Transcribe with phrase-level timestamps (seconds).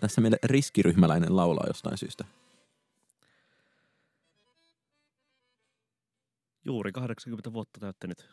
[0.00, 2.24] Tässä meille riskiryhmäläinen laulaa jostain syystä.
[6.64, 8.30] Juuri 80 vuotta täyttänyt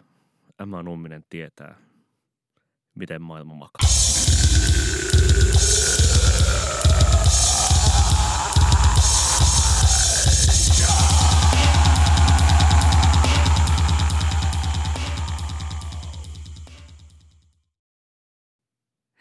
[0.59, 1.77] Emma Numminen tietää,
[2.95, 3.89] miten maailma makaa.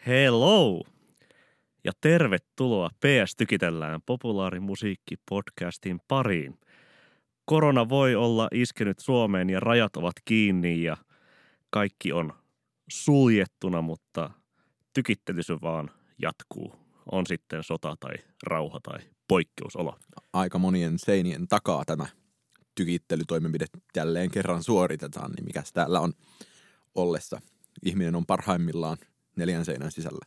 [0.07, 0.94] Hello!
[1.85, 6.59] Ja tervetuloa PS Tykitellään populaarimusiikki-podcastin pariin.
[7.45, 10.97] Korona voi olla iskenyt Suomeen ja rajat ovat kiinni ja
[11.69, 12.33] kaikki on
[12.89, 14.31] suljettuna, mutta
[14.93, 16.75] tykittely se vaan jatkuu.
[17.11, 19.95] On sitten sota tai rauha tai poikkeusolo.
[20.33, 22.05] Aika monien seinien takaa tämä
[22.75, 23.65] tykittelytoimenpide
[23.95, 26.13] jälleen kerran suoritetaan, niin mikäs täällä on
[26.95, 27.41] ollessa.
[27.85, 28.97] Ihminen on parhaimmillaan
[29.35, 30.25] neljän seinän sisällä.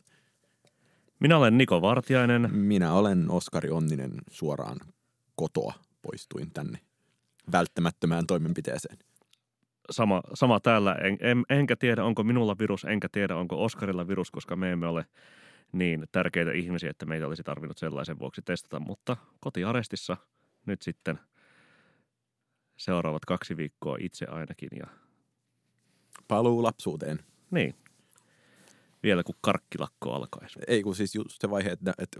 [1.19, 2.49] Minä olen Niko Vartiainen.
[2.55, 4.77] Minä olen Oskari Onninen suoraan
[5.35, 6.79] kotoa poistuin tänne
[7.51, 8.97] välttämättömään toimenpiteeseen.
[9.91, 10.93] Sama, sama täällä.
[10.93, 14.87] En, en, enkä tiedä, onko minulla virus, enkä tiedä, onko Oskarilla virus, koska me emme
[14.87, 15.05] ole
[15.71, 18.79] niin tärkeitä ihmisiä, että meitä olisi tarvinnut sellaisen vuoksi testata.
[18.79, 20.17] Mutta kotiarestissa
[20.65, 21.19] nyt sitten
[22.77, 24.69] seuraavat kaksi viikkoa itse ainakin.
[24.79, 24.87] Ja...
[26.27, 27.19] Paluu lapsuuteen.
[27.51, 27.75] Niin,
[29.03, 30.59] vielä kun karkkilakko alkaisi.
[30.67, 32.19] Ei kun siis just se vaihe, että, että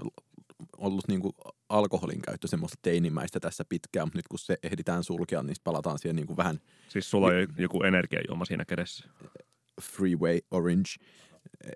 [0.78, 1.34] ollut niin kuin
[1.70, 6.16] alkoholin käyttö semmoista teinimäistä tässä pitkään, mutta nyt kun se ehditään sulkea, niin palataan siihen
[6.16, 6.60] niin kuin vähän...
[6.90, 9.10] Siis sulla on joku energiajuoma siinä kädessä.
[9.82, 10.90] Freeway Orange.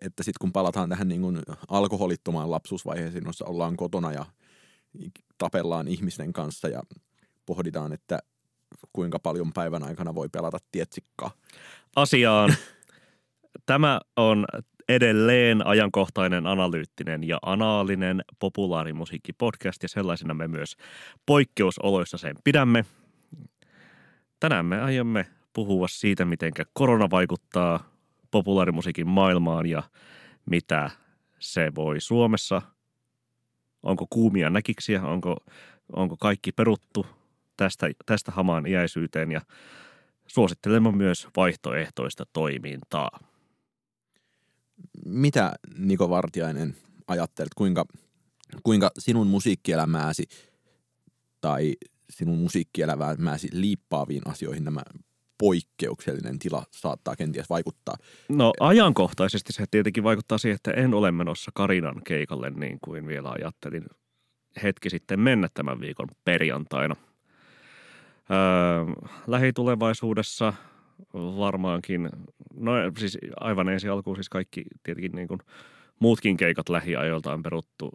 [0.02, 4.26] Että sitten kun palataan tähän niin kuin alkoholittomaan lapsuusvaiheeseen, jossa ollaan kotona ja
[5.38, 6.84] tapellaan ihmisten kanssa ja
[7.46, 8.20] pohditaan, että
[8.94, 11.32] kuinka paljon päivän aikana voi pelata tietsikkaa.
[11.96, 12.56] Asiaan.
[13.66, 14.46] Tämä on
[14.96, 20.76] edelleen ajankohtainen, analyyttinen ja anaalinen populaarimusiikkipodcast ja sellaisena me myös
[21.26, 22.86] poikkeusoloissa sen pidämme.
[24.40, 27.90] Tänään me aiomme puhua siitä, miten korona vaikuttaa
[28.32, 29.84] populaarimusiikin maailmaan ja
[30.46, 30.90] mitä
[31.40, 32.62] se voi Suomessa.
[33.84, 35.38] Onko kuumia näkiksiä, onko,
[35.96, 37.06] onko kaikki peruttu
[37.58, 39.42] tästä, tästä hamaan iäisyyteen ja
[40.28, 43.20] suosittelemme myös vaihtoehtoista toimintaa
[45.06, 46.76] mitä Niko Vartiainen
[47.08, 47.86] ajattelet, kuinka,
[48.64, 50.24] kuinka sinun musiikkielämääsi
[51.42, 51.76] tai
[52.10, 54.82] sinun musiikkielämääsi liippaaviin asioihin nämä
[55.38, 57.96] poikkeuksellinen tila saattaa kenties vaikuttaa?
[58.30, 63.30] No ajankohtaisesti se tietenkin vaikuttaa siihen, että en ole menossa Karinan keikalle niin kuin vielä
[63.30, 63.86] ajattelin
[64.64, 66.96] hetki sitten mennä tämän viikon perjantaina.
[68.32, 70.54] Öö, lähitulevaisuudessa
[71.14, 72.10] varmaankin,
[72.56, 75.40] no siis aivan ensi alkuun siis kaikki tietenkin niin kuin
[76.00, 77.92] muutkin keikat lähiajoilta on peruttu.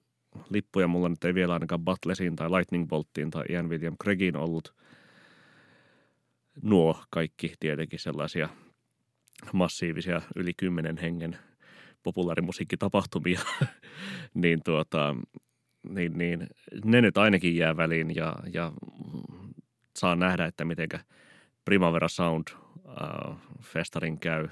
[0.51, 4.75] Lippuja mulla nyt ei vielä ainakaan Butlesiin tai Lightning Bolttiin tai Ian William Craigin ollut.
[6.63, 8.49] Nuo kaikki tietenkin sellaisia
[9.53, 11.39] massiivisia yli kymmenen hengen
[12.03, 13.41] populaarimusiikkitapahtumia,
[14.35, 15.17] niin, tuota,
[15.89, 16.47] niin, niin
[16.85, 18.73] ne nyt ainakin jää väliin ja, ja
[19.97, 21.01] saa nähdä, että mitenkä
[21.65, 22.49] Primavera Sound
[22.89, 24.49] äh, festarin käy.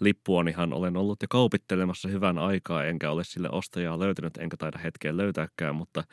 [0.00, 5.16] Lippuanihan olen ollut jo kaupittelemassa hyvän aikaa, enkä ole sille ostajaa löytänyt, enkä taida hetkeen
[5.16, 6.04] löytääkään, mutta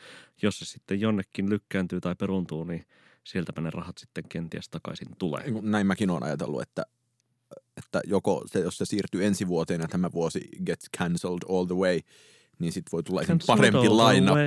[0.42, 2.84] jos se sitten jonnekin lykkääntyy tai peruntuu, niin
[3.24, 5.44] sieltäpä ne rahat sitten kenties takaisin tulee.
[5.62, 6.86] Näin mäkin olen ajatellut, että,
[7.76, 11.74] että joko se, jos se siirtyy ensi vuoteen ja tämä vuosi gets cancelled all the
[11.74, 12.00] way,
[12.58, 14.38] niin sitten voi tulla ihan parempi lineup.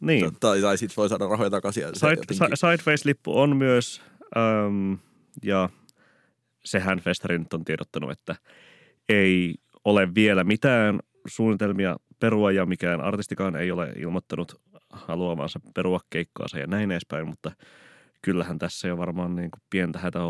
[0.00, 0.36] Niin.
[0.40, 1.84] Tai, tai sitten voi saada rahoja takaisin.
[1.94, 4.02] Side, Sideways-lippu on myös,
[4.36, 4.94] ähm,
[5.42, 5.70] ja
[6.64, 8.36] sehän festari nyt on tiedottanut, että
[9.08, 9.54] ei
[9.84, 14.60] ole vielä mitään suunnitelmia perua ja mikään artistikaan ei ole ilmoittanut
[14.90, 17.52] haluamansa perua keikkaansa ja näin edespäin, mutta
[18.22, 20.22] kyllähän tässä jo varmaan niin kuin pientä hätää,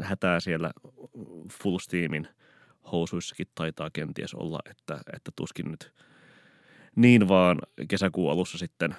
[0.00, 0.70] hätää siellä
[1.62, 2.28] full steamin
[2.92, 5.92] housuissakin taitaa kenties olla, että, että tuskin nyt
[6.96, 7.58] niin vaan
[7.88, 8.94] kesäkuun alussa sitten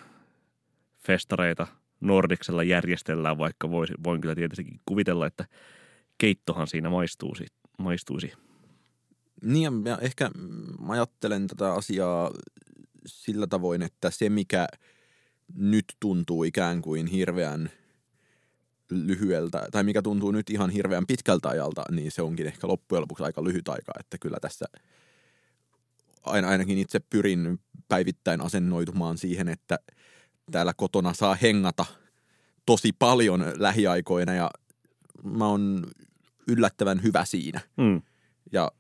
[0.97, 1.67] festareita
[1.99, 5.45] Nordiksella järjestellään, vaikka voisi, voin kyllä tietysti kuvitella, että
[6.19, 7.45] keittohan siinä maistuisi.
[7.77, 8.33] maistuisi.
[9.43, 10.31] Niin ja ehkä
[10.79, 12.31] mä ajattelen tätä asiaa
[13.05, 14.67] sillä tavoin, että se mikä
[15.55, 17.71] nyt tuntuu ikään kuin hirveän
[18.89, 23.23] lyhyeltä, tai mikä tuntuu nyt ihan hirveän pitkältä ajalta, niin se onkin ehkä loppujen lopuksi
[23.23, 24.65] aika lyhyt aika, että kyllä tässä
[26.23, 29.79] ainakin itse pyrin päivittäin asennoitumaan siihen, että
[30.51, 31.85] täällä kotona saa hengata
[32.65, 34.51] tosi paljon lähiaikoina ja
[35.23, 35.87] mä oon
[36.49, 37.59] yllättävän hyvä siinä.
[37.77, 38.01] Mm.
[38.51, 38.71] Ja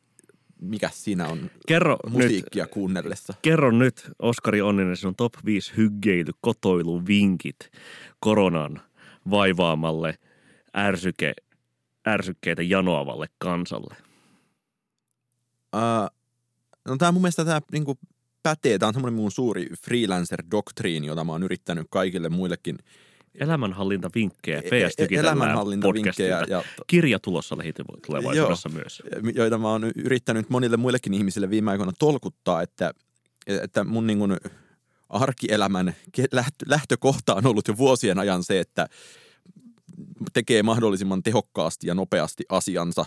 [0.61, 3.33] mikä siinä on Kerro nyt, musiikkia kuunnellessa?
[3.41, 7.71] kerro nyt, Oskari Onninen, sinun top 5 hyggeily, kotoilu, vinkit
[8.19, 8.81] koronan
[9.29, 10.17] vaivaamalle
[10.77, 11.33] ärsyke,
[12.07, 13.95] ärsykkeitä janoavalle kansalle.
[15.75, 16.15] Uh,
[16.85, 17.97] no tämä mun mielestä tämä niinku
[18.43, 18.77] pätee.
[18.77, 22.77] Tämä on semmoinen mun suuri freelancer-doktriini, jota mä oon yrittänyt kaikille muillekin
[23.35, 29.03] Elämänhallintavinkkejä, E- PS e- Tykitellään elämänhallintavinkkejä ja Kirja tulossa lähitulevaisuudessa myös.
[29.35, 32.93] joita mä oon yrittänyt monille muillekin ihmisille viime aikoina tolkuttaa, että,
[33.47, 34.37] että mun niin kuin
[35.09, 35.95] arkielämän
[36.67, 38.87] lähtökohta on ollut jo vuosien ajan se, että
[40.33, 43.05] tekee mahdollisimman tehokkaasti ja nopeasti asiansa,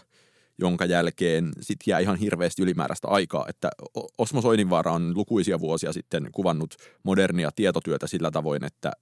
[0.62, 3.46] jonka jälkeen sit jää ihan hirveästi ylimääräistä aikaa.
[3.48, 3.70] Että
[4.18, 8.92] Osmo Soininvaara on lukuisia vuosia sitten kuvannut modernia tietotyötä sillä tavoin, että,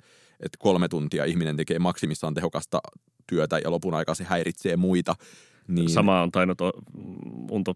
[0.40, 2.80] että kolme tuntia ihminen tekee maksimissaan tehokasta
[3.26, 5.14] työtä ja lopun aikaa se häiritsee muita.
[5.68, 6.58] Niin, Sama on tainnut
[7.50, 7.74] Unto,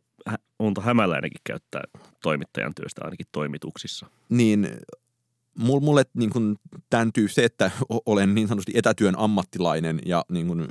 [0.60, 1.82] Unto Hämäläinenkin käyttää
[2.22, 4.06] toimittajan työstä ainakin toimituksissa.
[4.28, 4.68] niin
[5.58, 6.56] mul- mulle niin kuin
[6.90, 7.70] tämän tyy se, että
[8.06, 10.68] olen niin sanotusti etätyön ammattilainen ja niin, kuin,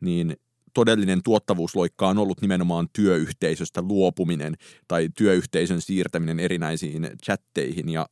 [0.00, 0.36] niin
[0.74, 4.54] todellinen tuottavuusloikka on ollut nimenomaan työyhteisöstä luopuminen
[4.88, 8.06] tai työyhteisön siirtäminen erinäisiin chatteihin ja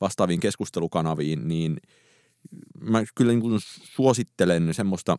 [0.00, 1.76] vastaaviin keskustelukanaviin, niin
[2.80, 3.60] mä kyllä niin kuin
[3.94, 5.16] suosittelen semmoista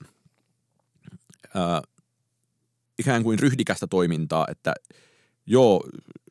[1.53, 1.81] ää,
[2.99, 4.73] ikään kuin ryhdikästä toimintaa, että
[5.45, 6.24] joo, jo-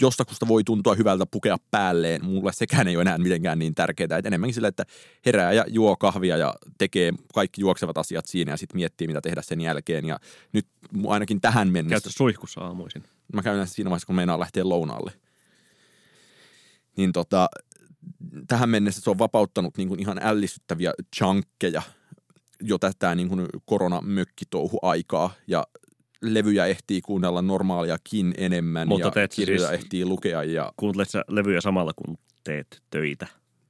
[0.00, 2.24] jostakusta voi tuntua hyvältä pukea päälleen.
[2.24, 4.18] Mulle sekään ei ole enää mitenkään niin tärkeää.
[4.18, 4.84] Et enemmänkin sillä, että
[5.26, 9.42] herää ja juo kahvia ja tekee kaikki juoksevat asiat siinä ja sitten miettii, mitä tehdä
[9.42, 10.04] sen jälkeen.
[10.04, 10.18] Ja
[10.52, 10.66] nyt
[11.06, 13.04] ainakin tähän mennessä, Käytä suihkussa aamuisin.
[13.32, 15.12] mä käyn siinä vaiheessa, kun meinaa lähteä lounaalle.
[16.96, 17.48] Niin tota,
[18.48, 21.82] tähän mennessä se on vapauttanut niin kuin ihan ällistyttäviä chunkkeja
[22.62, 25.66] jo tätä niin kuin koronamökkitouhu-aikaa ja
[26.22, 31.08] levyjä ehtii kuunnella normaaliakin enemmän Mutta ja teet sä kirjoja siis- ehtii lukea ja Kuuntelet
[31.10, 33.26] sä levyjä samalla, kun teet töitä.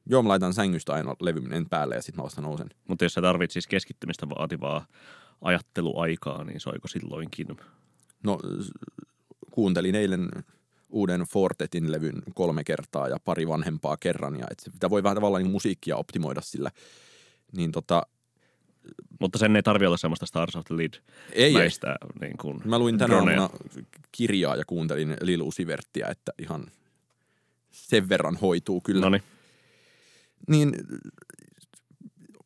[0.06, 2.68] joo, mä laitan sängystä aina levyminen päälle ja sitten mä vasta nousen.
[2.88, 4.86] Mutta jos sä tarvit siis keskittymistä vaativaa
[5.40, 7.46] ajatteluaikaa, niin soiko silloinkin?
[8.22, 8.38] No
[9.50, 10.28] kuuntelin eilen
[10.90, 15.42] uuden Fortetin levyn kolme kertaa ja pari vanhempaa kerran ja et sitä voi vähän tavallaan
[15.42, 16.70] niin musiikkia optimoida sillä.
[17.56, 18.02] Niin tota,
[19.20, 20.94] Mutta sen ei tarvi olla semmoista Stars of the Lead
[21.32, 21.52] ei, ei.
[21.52, 23.42] mäistä niin kuin Mä luin tänä droneja.
[23.42, 23.60] aamuna
[24.12, 26.66] kirjaa ja kuuntelin Lil Uzi Verttiä, että ihan
[27.70, 29.00] sen verran hoituu kyllä.
[29.00, 29.22] No niin.
[30.48, 30.72] Niin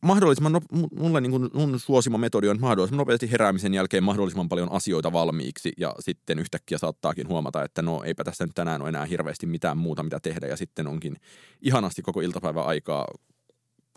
[0.01, 0.61] mahdollisimman, no,
[0.97, 5.73] mulle niin kuin mun suosima metodi on mahdollisimman nopeasti heräämisen jälkeen mahdollisimman paljon asioita valmiiksi
[5.79, 9.79] ja sitten yhtäkkiä saattaakin huomata, että no eipä tässä nyt tänään ole enää hirveästi mitään
[9.79, 11.17] muuta mitä tehdä ja sitten onkin
[11.63, 13.07] ihanasti koko iltapäivä aikaa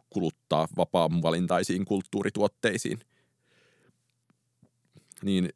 [0.10, 3.00] kuluttaa vapaa-valintaisiin kulttuurituotteisiin.
[5.24, 5.50] Niin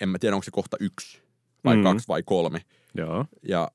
[0.00, 1.22] en mä tiedä, onko se kohta yksi
[1.64, 1.82] vai Mm.
[1.82, 2.62] kaksi vai kolme.
[2.94, 3.26] Joo.
[3.48, 3.70] Ja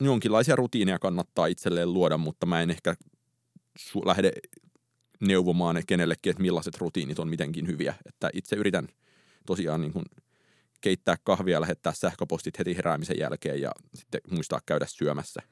[0.00, 2.94] jonkinlaisia rutiineja kannattaa itselleen luoda, mutta mä en ehkä
[3.80, 4.32] su- lähde
[5.20, 7.94] neuvomaan kenellekin, että millaiset rutiinit on mitenkin hyviä.
[8.06, 8.88] Että itse yritän
[9.46, 10.04] tosiaan niin kuin
[10.80, 15.42] keittää kahvia, lähettää sähköpostit heti heräämisen jälkeen ja sitten muistaa käydä syömässä.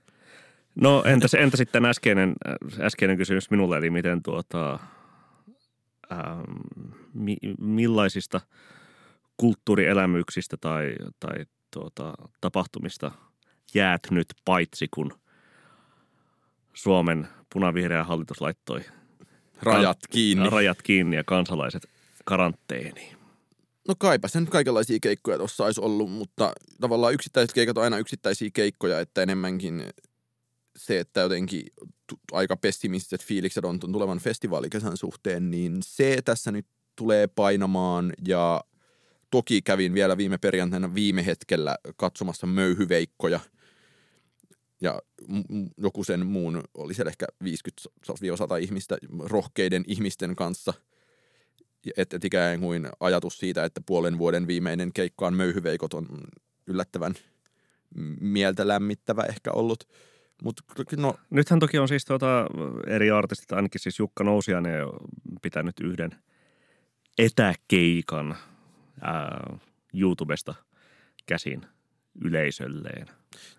[0.75, 2.35] No entäs, entä sitten äskeinen,
[2.81, 4.79] äskeinen kysymys minulle, eli miten tuota,
[6.12, 6.43] ähm,
[7.15, 8.41] mi, millaisista
[9.37, 13.11] kulttuurielämyksistä tai, tai tuota, tapahtumista
[13.75, 15.12] jäät nyt paitsi, kun
[16.75, 18.81] Suomen punavihreä hallitus laittoi
[19.62, 20.50] Rajat kiinni.
[20.50, 21.87] rajat kiinni ja kansalaiset
[22.25, 23.16] karanteeniin.
[23.88, 28.50] No kaipa sen kaikenlaisia keikkoja tuossa olisi ollut, mutta tavallaan yksittäiset keikat on aina yksittäisiä
[28.54, 29.85] keikkoja, että enemmänkin
[30.78, 31.66] se, että jotenkin
[32.33, 36.66] aika pessimistiset fiilikset on tulevan festivaalikesän suhteen, niin se tässä nyt
[36.97, 38.12] tulee painamaan.
[38.26, 38.64] Ja
[39.31, 43.40] toki kävin vielä viime perjantaina viime hetkellä katsomassa möyhyveikkoja.
[44.81, 45.02] Ja
[45.78, 47.49] joku sen muun, oli siellä ehkä 50-100
[48.61, 50.75] ihmistä rohkeiden ihmisten kanssa–
[51.97, 56.09] että et ikään kuin ajatus siitä, että puolen vuoden viimeinen keikka on möyhyveikot on
[56.66, 57.14] yllättävän
[58.21, 59.88] mieltä lämmittävä ehkä ollut.
[60.45, 60.63] Mutta
[60.97, 62.47] no, Nythän toki on siis tuota,
[62.87, 64.93] eri artistit, ainakin siis Jukka Nousiainen jo
[65.43, 66.11] pitänyt yhden
[67.19, 68.37] etäkeikan
[69.01, 69.59] ää,
[69.95, 70.55] YouTubesta
[71.27, 71.67] käsin
[72.25, 73.07] yleisölleen.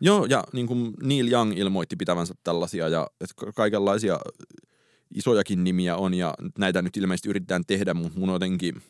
[0.02, 4.20] joo, ja niin kuin Neil Young ilmoitti pitävänsä tällaisia, ja että ka- kaikenlaisia
[5.16, 8.82] isojakin nimiä on, ja näitä nyt ilmeisesti yritetään tehdä, mutta mun on jotenkin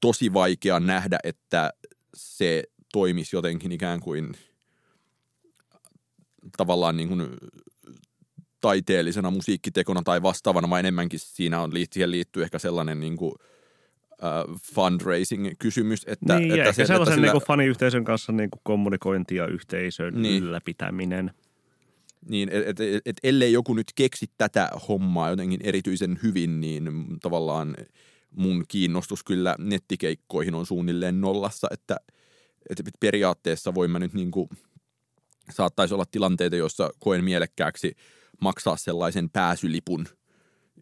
[0.00, 1.70] tosi vaikea nähdä, että
[2.14, 4.34] se toimisi jotenkin ikään kuin
[6.56, 7.28] tavallaan niin kuin
[8.60, 13.32] taiteellisena musiikkitekona tai vastaavana, vaan enemmänkin siinä on, siihen liittyy ehkä sellainen niin kuin,
[14.74, 16.04] fundraising-kysymys.
[16.06, 19.46] Että, niin, että ja se, sellaisen että sillä, niin faniyhteisön kanssa niin kuin kommunikointi ja
[19.46, 20.22] yhteisön Niin.
[20.22, 20.42] niin.
[20.42, 21.30] ylläpitäminen.
[22.28, 26.90] Niin, että et, et, ellei joku nyt keksi tätä hommaa jotenkin erityisen hyvin, niin
[27.22, 27.76] tavallaan
[28.30, 31.96] mun kiinnostus kyllä nettikeikkoihin on suunnilleen nollassa, että,
[32.70, 34.48] että periaatteessa voin mä nyt niin kuin,
[35.50, 37.92] saattaisi olla tilanteita, joissa koen mielekkääksi
[38.40, 40.06] maksaa sellaisen pääsylipun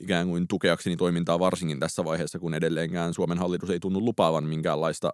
[0.01, 5.13] ikään kuin tukeakseni toimintaa varsinkin tässä vaiheessa, kun edelleenkään Suomen hallitus ei tunnu lupaavan minkäänlaista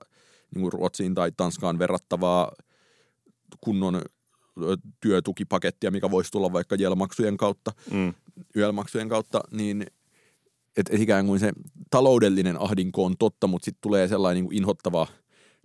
[0.54, 2.52] niin kuin Ruotsiin tai Tanskaan verrattavaa
[3.60, 4.02] kunnon
[5.00, 8.14] työtukipakettia, mikä voisi tulla vaikka jelmaksujen kautta, Mm.
[8.56, 9.86] yölmaksujen kautta, niin
[10.76, 11.52] että et ikään kuin se
[11.90, 15.06] taloudellinen ahdinko on totta, mutta sitten tulee sellainen niin kuin inhottava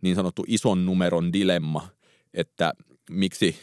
[0.02, 1.88] niin sanottu ison numeron dilemma,
[2.34, 2.74] että
[3.10, 3.56] miksi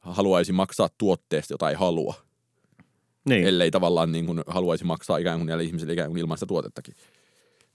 [0.00, 2.14] haluaisi maksaa tuotteesta, jota ei halua,
[3.28, 3.44] Niin.
[3.44, 6.94] ellei tavallaan niin kuin haluaisi maksaa ikään kuin näille ihmisille ikään kuin ilmaista tuotettakin.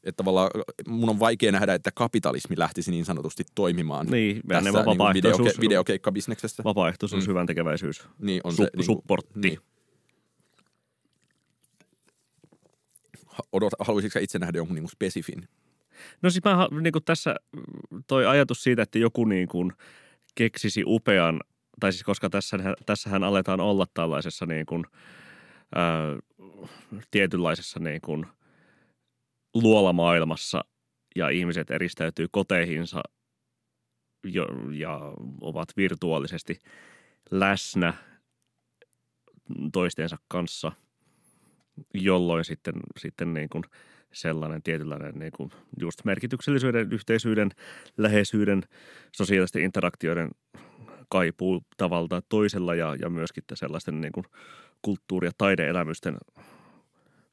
[0.03, 0.50] Että tavallaan
[0.88, 5.48] mun on vaikea nähdä, että kapitalismi lähtisi niin sanotusti toimimaan Niin, tässä niin kuin vapaaehtoisuus,
[5.50, 6.63] videoke- videokeikkabisneksessä.
[6.63, 7.29] vapaaehtoisuus Mm.
[7.29, 8.08] hyvän tekeväisyys.
[8.20, 9.39] Niin on Sup- se, niin kuin, supportti.
[9.39, 9.60] Niin.
[13.51, 15.48] Odot, haluaisitko itse nähdä jonkun niin kuin spesifin?
[16.22, 17.36] No siis mä, niin kuin tässä
[18.08, 19.72] toi ajatus siitä, että joku niin kuin
[20.36, 21.39] keksisi upean,
[21.79, 24.86] tai siis koska tässä, tässähän aletaan olla tällaisessa niin kuin,
[25.75, 26.17] ää,
[27.12, 28.25] tietynlaisessa niin kuin
[29.53, 30.65] luolamaailmassa
[31.15, 33.01] ja ihmiset eristäytyy koteihinsa
[34.24, 36.60] jo, ja ovat virtuaalisesti
[37.32, 37.94] läsnä
[39.74, 40.72] toistensa kanssa,
[41.94, 43.63] jolloin sitten, sitten niin kuin
[44.13, 47.51] sellainen tietynlainen niin kuin just merkityksellisyyden, yhteisyyden,
[47.98, 48.63] läheisyyden,
[49.12, 50.32] sosiaalisten interaktioiden
[51.10, 54.26] kaipuu tavalla toisella ja, ja myöskin sellaisten niin kuin
[54.82, 56.18] kulttuuri- ja taideelämysten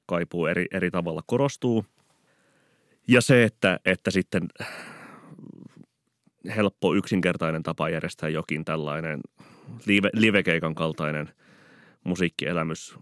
[0.07, 1.87] kaipuu eri, eri tavalla korostuu.
[3.09, 4.49] Ja se, että, että sitten
[6.57, 9.21] helppo yksinkertainen tapa järjestää jokin tällainen
[9.87, 11.29] live, livekeikan kaltainen
[12.05, 12.99] musiikkielämys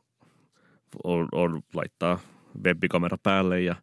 [1.04, 2.18] on, on laittaa
[2.64, 3.74] webbikamera päälle ja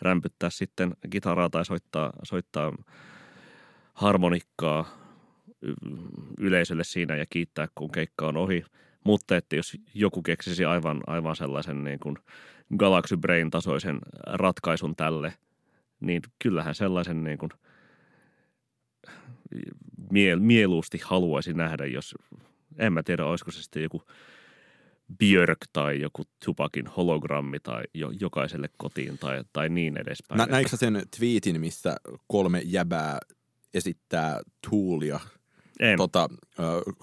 [0.00, 2.72] rämpyttää sitten kitaraa tai soittaa, soittaa
[3.94, 4.99] harmonikkaa
[6.38, 8.64] yleisölle siinä ja kiittää, kun keikka on ohi.
[9.04, 12.16] Mutta että jos joku keksisi aivan, aivan sellaisen niin kuin
[12.76, 15.34] Galaxy Brain-tasoisen ratkaisun tälle,
[16.00, 17.50] niin kyllähän sellaisen niin kuin
[20.10, 22.14] mie- mieluusti haluaisi nähdä, jos
[22.78, 24.02] en mä tiedä, olisiko se sitten joku
[25.18, 30.38] Björk tai joku Tupakin hologrammi tai jo, jokaiselle kotiin tai, tai niin edespäin.
[30.38, 33.18] Nä, näikö sen tweetin, missä kolme jäbää
[33.74, 34.40] esittää
[34.70, 35.20] Toolia?
[35.96, 36.62] Tota, ö,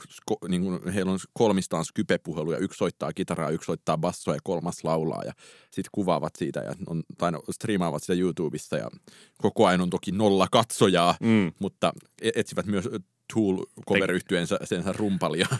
[0.09, 4.39] sko, niin kuin heillä on kolmistaan skypepuhelu ja yksi soittaa kitaraa, yksi soittaa bassoa ja
[4.43, 5.31] kolmas laulaa ja
[5.63, 8.89] sitten kuvaavat siitä ja on, tai no, striimaavat sitä YouTubessa ja
[9.37, 11.51] koko ajan on toki nolla katsojaa, Mm.
[11.59, 12.89] mutta e- etsivät myös
[13.33, 13.57] tool
[13.89, 15.47] cover yhtyeensä sen rumpalia.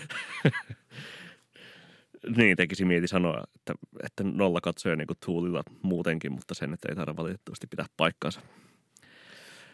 [2.37, 6.89] Niin, tekisi mieti sanoa, että, että nolla katsoja niin kuin Toolilla muutenkin, mutta sen, että
[6.89, 8.41] ei taida valitettavasti pitää paikkaansa.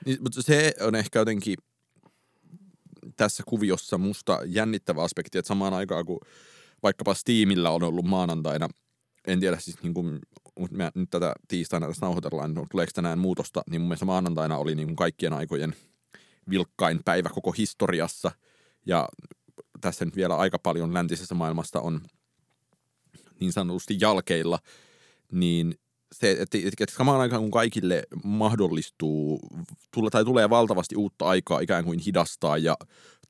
[0.05, 1.55] Niin, mutta se on ehkä jotenkin
[3.17, 6.19] tässä kuviossa musta jännittävä aspekti, että samaan aikaan kun
[6.83, 8.69] vaikkapa Steamilla on ollut maanantaina,
[9.27, 10.19] en tiedä siis niin kuin,
[10.59, 14.57] mutta me nyt tätä tiistaina tässä nauhoitellaan, niin tuleeko tänään muutosta, niin mun mielestä maanantaina
[14.57, 15.75] oli niin kuin kaikkien aikojen
[16.49, 18.31] vilkkain päivä koko historiassa.
[18.85, 19.09] Ja
[19.81, 22.01] tässä nyt vielä aika paljon läntisessä maailmasta on
[23.39, 24.59] niin sanotusti jalkeilla,
[25.31, 25.75] niin
[26.13, 29.39] se, että, että samaan aikaan kun kaikille mahdollistuu,
[29.93, 32.77] tule, tai tulee valtavasti uutta aikaa ikään kuin hidastaa ja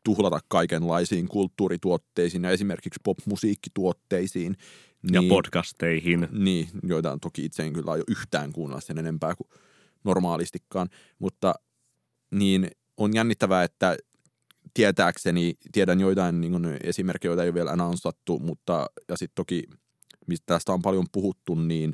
[0.04, 4.58] tuhlata kaikenlaisiin kulttuurituotteisiin ja esimerkiksi popmusiikkituotteisiin.
[5.12, 6.28] Ja niin- podcasteihin.
[6.32, 9.48] niin, joita on toki itse en kyllä aio yhtään kuunnella sen enempää kuin
[10.04, 11.54] normaalistikaan, mutta
[12.32, 13.98] niin on jännittävää, että
[14.74, 19.64] tietääkseni, tiedän joitain niin kuin esimerkkejä, joita ei ole vielä annonsattu, mutta ja sitten toki,
[20.28, 21.94] mistä tästä on paljon puhuttu, niin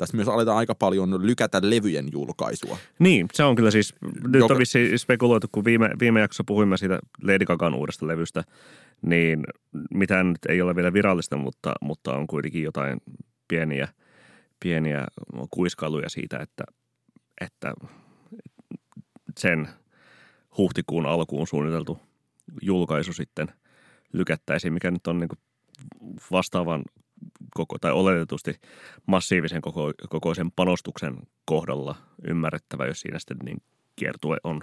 [0.00, 2.78] tässä myös aletaan aika paljon lykätä levyjen julkaisua.
[2.98, 3.94] Niin, se on kyllä siis,
[4.28, 8.44] nyt Joka- on vissiin spekuloitu, kun viime, viime jaksossa puhuimme siitä Lady Gagan uudesta levystä,
[9.02, 9.44] niin
[9.94, 12.98] mitään nyt ei ole vielä virallista, mutta, mutta on kuitenkin jotain
[13.48, 13.88] pieniä,
[14.60, 15.06] pieniä
[15.50, 16.64] kuiskailuja siitä, että,
[17.40, 17.74] että
[19.38, 19.68] sen
[20.58, 21.98] huhtikuun alkuun suunniteltu
[22.62, 23.48] julkaisu sitten
[24.12, 25.28] lykättäisiin, mikä nyt on niin
[26.32, 26.82] vastaavan
[27.54, 28.54] koko, tai oletetusti
[29.06, 31.96] massiivisen koko, kokoisen panostuksen kohdalla
[32.28, 33.62] ymmärrettävä, jos siinä sitten niin
[33.96, 34.60] kiertue on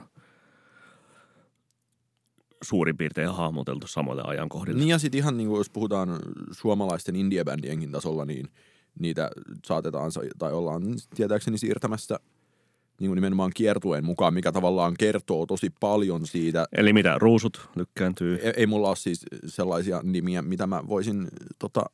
[2.64, 4.80] suurin piirtein hahmoteltu samoille ajankohdille.
[4.80, 6.20] Niin ja sitten ihan niin kuin, jos puhutaan
[6.52, 8.48] suomalaisten indiebändienkin tasolla, niin
[9.00, 9.32] niitä
[9.66, 10.84] saatetaan, sa- tai ollaan
[11.16, 12.20] tietääkseni siirtämässä
[13.00, 16.66] niin kuin nimenomaan kiertueen mukaan, mikä tavallaan kertoo tosi paljon siitä.
[16.72, 18.40] Eli mitä, ruusut lykkääntyy?
[18.44, 21.28] Ei, ei mulla ole siis sellaisia nimiä, mitä mä voisin
[21.60, 21.86] tota,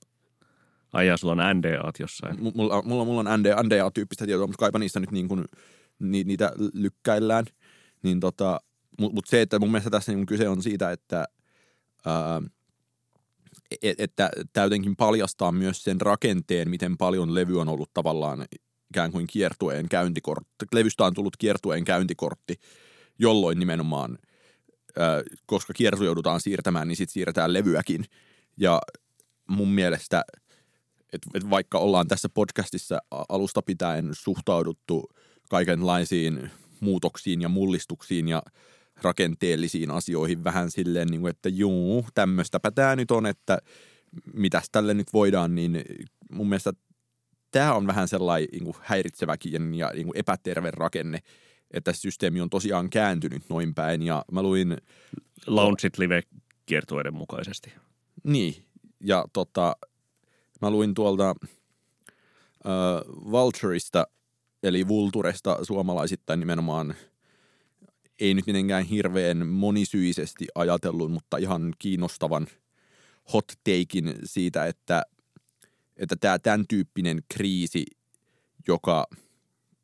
[0.94, 2.44] Ai sulla on NDAt jossain.
[2.56, 5.46] Mulla, mulla, mulla on NDA, NDA-tyyppistä tietoa, mutta kaipa niistä nyt niin kuin,
[6.00, 7.46] ni, niitä lykkäillään.
[8.04, 8.60] Niin tota,
[9.00, 11.26] mutta mut se, että mun mielestä tässä niin kyse on siitä, että,
[12.06, 12.42] ää,
[13.82, 18.46] et, että tämä jotenkin paljastaa myös sen rakenteen, miten paljon levy on ollut tavallaan
[18.90, 20.66] ikään kuin kiertueen käyntikortti.
[20.74, 22.56] Levystä on tullut kiertueen käyntikortti,
[23.20, 24.18] jolloin nimenomaan,
[25.00, 28.06] ää, koska kiertu joudutaan siirtämään, niin sitten siirretään levyäkin.
[28.58, 28.82] Ja
[29.48, 30.24] mun mielestä–
[31.14, 35.10] että et vaikka ollaan tässä podcastissa alusta pitäen suhtauduttu
[35.50, 38.44] kaikenlaisiin muutoksiin ja mullistuksiin ja
[39.02, 43.58] rakenteellisiin asioihin vähän silleen, niin kuin, että juu, tämmöistäpä tämä nyt on, että
[44.34, 45.82] mitäs tälle nyt voidaan, niin
[46.32, 46.74] mun mielestä
[47.52, 51.20] tämä on vähän sellainen niin kuin häiritseväkin ja niin kuin epäterve rakenne,
[51.72, 54.02] että systeemi on tosiaan kääntynyt noin päin.
[54.02, 54.78] Ja mä luin...
[55.48, 57.74] Launchit live-kiertueiden mukaisesti.
[58.24, 58.66] Niin,
[59.00, 59.76] ja tota,
[60.64, 61.36] Mä luin tuolta äh,
[63.32, 64.08] Vultureista,
[64.64, 66.96] eli Vulturesta suomalaisittain nimenomaan
[68.20, 72.48] ei nyt mitenkään hirveän monisyisesti ajatellut, mutta ihan kiinnostavan
[73.34, 75.04] hot takein siitä, että,
[75.98, 77.86] että tämä tämän tyyppinen kriisi,
[78.68, 79.08] joka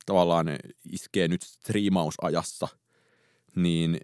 [0.05, 0.47] tavallaan
[0.91, 2.67] iskee nyt striimausajassa,
[3.55, 3.99] niin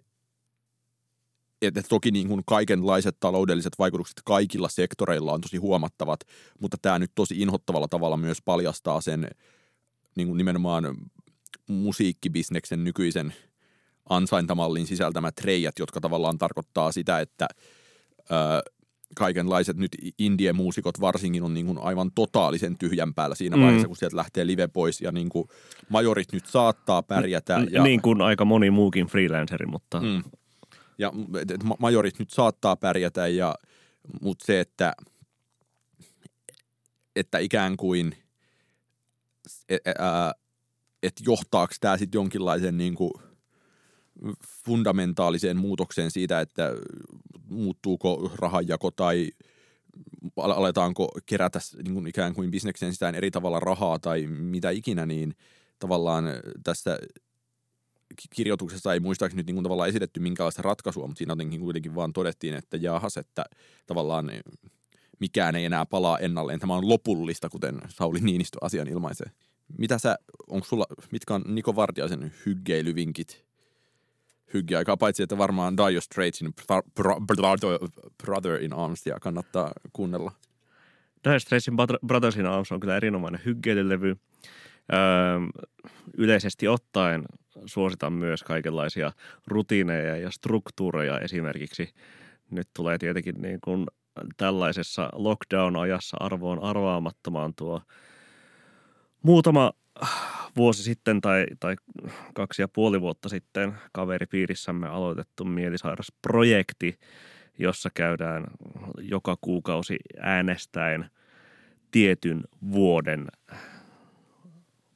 [1.62, 6.20] että toki niin kuin kaikenlaiset taloudelliset vaikutukset kaikilla sektoreilla on tosi huomattavat,
[6.60, 9.28] mutta tämä nyt tosi inhottavalla tavalla myös paljastaa sen
[10.16, 10.96] niin kuin nimenomaan
[11.68, 13.34] musiikkibisneksen nykyisen
[14.08, 17.46] ansaintamallin sisältämät reijät, jotka tavallaan tarkoittaa sitä, että
[18.30, 18.62] ää,
[19.16, 23.62] kaikenlaiset nyt indie-muusikot varsinkin on niin kuin aivan totaalisen tyhjän päällä siinä mm.
[23.62, 25.48] vaiheessa, kun sieltä lähtee live pois ja niin kuin
[25.88, 27.64] majorit nyt saattaa pärjätä.
[27.70, 27.82] Ja...
[27.82, 30.22] Niin kuin aika moni muukin freelanceri, mutta mm
[30.98, 31.12] ja
[31.78, 33.54] majorit nyt saattaa pärjätä, ja,
[34.22, 34.92] mutta se, että,
[37.16, 38.16] että ikään kuin,
[39.68, 40.34] että
[41.02, 43.12] et johtaako tämä sitten jonkinlaisen niin kuin
[44.66, 46.72] fundamentaaliseen muutokseen siitä, että
[47.48, 49.30] muuttuuko rahanjako tai
[50.36, 55.34] aletaanko kerätä niin kuin ikään kuin bisneksen sisään eri tavalla rahaa tai mitä ikinä, niin
[55.78, 56.24] tavallaan
[56.64, 56.98] tässä
[58.30, 62.12] kirjoituksessa ei muistaakseni nyt niin kuin tavallaan esitetty minkälaista ratkaisua, mutta siinä jotenkin kuitenkin vaan
[62.12, 63.44] todettiin, että jahas, että
[63.86, 64.30] tavallaan
[65.20, 66.60] mikään ei enää palaa ennalleen.
[66.60, 69.26] Tämä on lopullista, kuten Sauli Niinistö asian ilmaisee.
[69.78, 73.44] Mitä sä, onko sulla, mitkä on Niko Vartiaisen hyggeilyvinkit
[74.54, 76.54] hyggeaikaa, paitsi että varmaan Dire Straitsin
[78.22, 80.32] Brother in Arms ja kannattaa kuunnella.
[81.24, 81.74] Dire Straitsin
[82.06, 84.16] Brothers in Arms on kyllä erinomainen hyggeilylevy.
[84.92, 85.40] Öö,
[86.18, 87.24] yleisesti ottaen
[87.66, 89.12] suositan myös kaikenlaisia
[89.46, 91.94] rutiineja ja struktuureja esimerkiksi.
[92.50, 93.86] Nyt tulee tietenkin niin kuin
[94.36, 97.82] tällaisessa lockdown-ajassa arvoon arvaamattomaan tuo
[99.22, 99.72] muutama
[100.56, 101.76] vuosi sitten tai, tai
[102.34, 106.98] kaksi ja puoli vuotta sitten kaveripiirissämme aloitettu mielisairasprojekti,
[107.58, 108.44] jossa käydään
[108.98, 111.10] joka kuukausi äänestäen
[111.90, 113.26] tietyn vuoden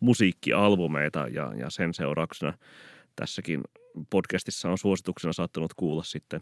[0.00, 2.52] musiikkialbumeita ja, ja sen seurauksena
[3.16, 3.60] tässäkin
[4.10, 6.40] podcastissa on suosituksena saattanut kuulla sitten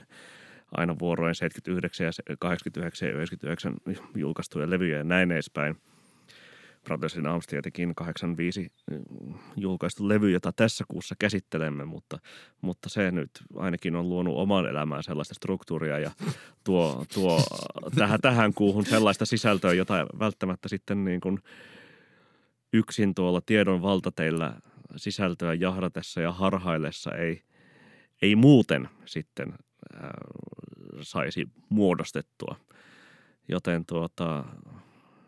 [0.76, 3.74] aina vuoroin 79 ja 89 ja 99
[4.16, 5.76] julkaistuja levyjä ja näin edespäin.
[6.84, 12.18] Brothersin tietenkin 85 mm, julkaistu levy, jota tässä kuussa käsittelemme, mutta,
[12.60, 16.10] mutta se nyt ainakin on luonut oman elämään sellaista struktuuria ja
[16.64, 17.42] tuo, tuo
[17.94, 21.38] tähän, tähän kuuhun sellaista sisältöä, jota välttämättä sitten niin kuin–
[22.72, 24.54] yksin tuolla tiedon valtateillä
[24.96, 27.42] sisältöä jahdatessa ja harhaillessa ei,
[28.22, 29.54] ei muuten sitten
[29.94, 30.10] äh,
[31.02, 32.56] saisi muodostettua.
[33.48, 34.44] Joten tuota,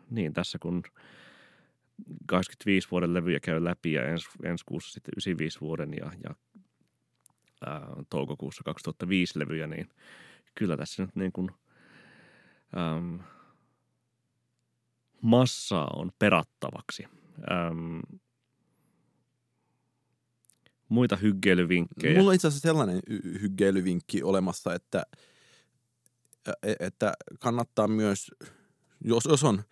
[0.09, 0.83] niin tässä kun
[2.25, 6.35] 25 vuoden levyjä käy läpi ja ens, ensi kuussa sitten 95 vuoden ja, ja
[7.65, 9.89] ää, äh, toukokuussa 2005 levyjä, niin
[10.55, 11.51] kyllä tässä nyt niin kuin,
[12.77, 13.19] äm,
[15.21, 17.05] massaa on perattavaksi–
[17.51, 18.01] äm,
[20.91, 22.17] muita hyggeilyvinkkejä.
[22.17, 22.99] Mulla on itse asiassa sellainen
[23.41, 25.03] hyggeilyvinkki olemassa, että,
[26.63, 28.31] e, että kannattaa myös,
[29.03, 29.63] jos, jos on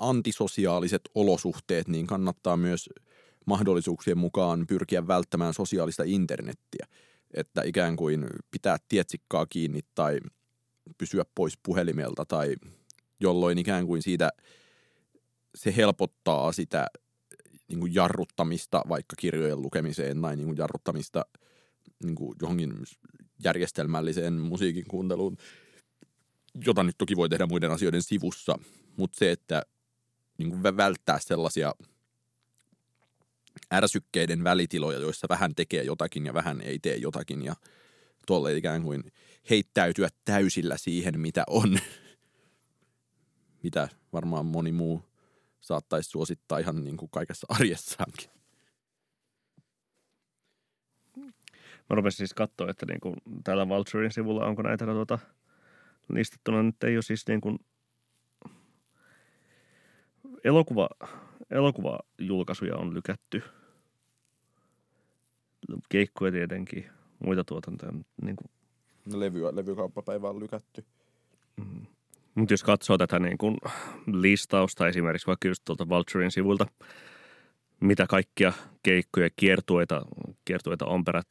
[0.00, 2.90] antisosiaaliset olosuhteet, niin kannattaa myös
[3.46, 6.86] mahdollisuuksien mukaan pyrkiä välttämään sosiaalista internettiä.
[7.34, 10.20] Että ikään kuin pitää tietsikkaa kiinni tai
[10.98, 12.54] pysyä pois puhelimelta tai
[13.20, 14.30] jolloin ikään kuin siitä–
[15.54, 16.86] se helpottaa sitä
[17.68, 21.24] niin kuin jarruttamista vaikka kirjojen lukemiseen tai niin kuin jarruttamista
[22.04, 22.74] niin kuin johonkin
[23.44, 25.36] järjestelmälliseen musiikin kuunteluun,
[26.66, 28.58] jota nyt toki voi tehdä muiden asioiden sivussa,
[28.96, 29.62] mutta se, että
[30.38, 31.74] niin kuin välttää sellaisia
[33.72, 37.56] ärsykkeiden välitiloja, joissa vähän tekee jotakin ja vähän ei tee jotakin ja
[38.26, 39.12] tuolle ikään kuin
[39.50, 41.78] heittäytyä täysillä siihen, mitä on,
[43.62, 45.13] mitä varmaan moni muu
[45.64, 48.30] saattaisi suosittaa ihan niin kuin kaikessa arjessaankin.
[51.90, 55.18] Mä rupesin siis katsoa, että niin kuin täällä Vulturein sivulla onko näitä tuota,
[56.08, 56.62] listattuna.
[56.62, 57.58] Nyt ei ole siis niin kuin
[60.44, 60.88] elokuva,
[61.50, 63.42] elokuvajulkaisuja on lykätty.
[65.88, 66.90] Keikkoja tietenkin,
[67.24, 67.92] muita tuotantoja.
[68.22, 68.50] Niin kuin.
[69.12, 70.84] No, levyä, levykauppapäivä on lykätty.
[71.56, 71.86] Mm.
[72.34, 73.56] Mutta jos katsoo tätä niin kuin
[74.12, 76.66] listausta esimerkiksi vaikka just tuolta Vulturein sivulta,
[77.80, 80.02] mitä kaikkia keikkoja, kiertueita,
[80.44, 81.28] kiertueita on perät,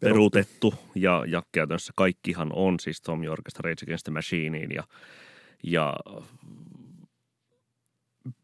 [0.00, 4.84] peruutettu ja, ja käytännössä kaikkihan on siis Tom Yorkesta Rage Against the Machineen ja,
[5.62, 5.96] ja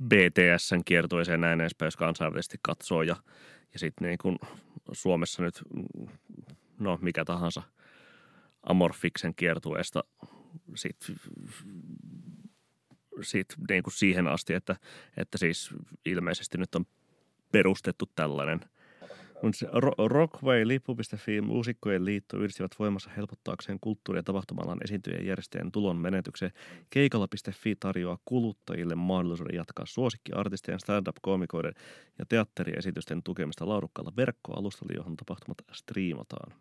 [0.04, 3.16] BTSn kiertueeseen näin edespäin, jos kansainvälisesti katsoo ja,
[3.72, 4.38] ja sitten niin kuin
[4.92, 5.62] Suomessa nyt,
[6.78, 7.62] no mikä tahansa
[8.62, 10.04] Amorfiksen kiertueesta
[10.74, 10.96] sit,
[13.22, 14.76] sit niin kuin siihen asti, että,
[15.16, 15.70] että siis
[16.04, 16.84] ilmeisesti nyt on
[17.52, 18.60] perustettu tällainen–
[20.08, 20.64] Rockway,
[21.42, 26.52] muusikkojen liitto yhdistivät voimassa helpottaakseen kulttuuri- ja tapahtumalan esiintyjien järjestäjän tulon menetykseen.
[26.90, 31.74] Keikalla.fi tarjoaa kuluttajille mahdollisuuden jatkaa suosikkiartistien, stand-up-koomikoiden
[32.18, 36.52] ja teatteriesitysten tukemista laadukkaalla verkkoalustalla, johon tapahtumat striimataan.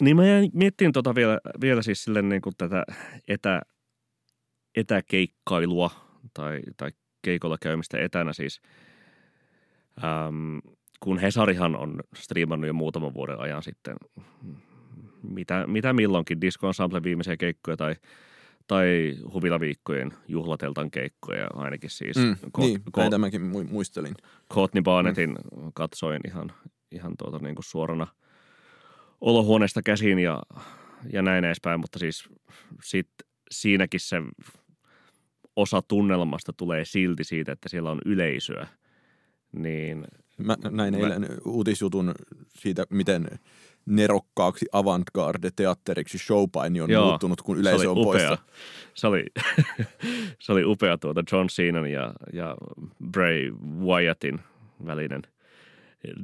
[0.00, 2.84] Niin mä jäin miettiin tota vielä, vielä siis sille niin kuin tätä
[3.28, 3.62] etä,
[4.76, 5.90] etäkeikkailua
[6.34, 6.90] tai, tai
[7.22, 8.60] keikolla käymistä etänä siis.
[10.04, 10.58] Ähm,
[11.00, 13.96] kun Hesarihan on striimannut jo muutaman vuoden ajan sitten
[15.22, 17.94] mitä, mitä milloinkin, Disco Ensemble viimeisiä keikkoja tai,
[18.66, 22.16] tai Huvilaviikkojen juhlateltan keikkoja ainakin siis.
[22.16, 24.14] Mm, ko- niin, ko- näitä mäkin muistelin.
[24.52, 25.70] Courtney Barnettin mm.
[25.74, 26.52] katsoin ihan,
[26.92, 28.06] ihan tuota niin kuin suorana
[29.20, 30.42] olohuoneesta käsin ja,
[31.12, 32.28] ja näin edespäin, mutta siis
[32.82, 33.08] sit
[33.50, 34.16] siinäkin se
[35.56, 38.66] osa tunnelmasta tulee silti siitä, että siellä on yleisöä.
[39.52, 40.06] Niin
[40.38, 41.00] Mä näin Mä...
[41.00, 42.14] eilen uutisjutun
[42.48, 43.28] siitä, miten
[43.86, 48.04] nerokkaaksi avantgarde-teatteriksi showpaini on Joo, muuttunut, kun yleisö on upea.
[48.04, 48.38] poissa.
[48.94, 49.24] Se oli,
[50.42, 52.56] se oli upea tuota John Cenan ja, ja
[53.10, 54.40] Bray Wyattin
[54.86, 55.22] välinen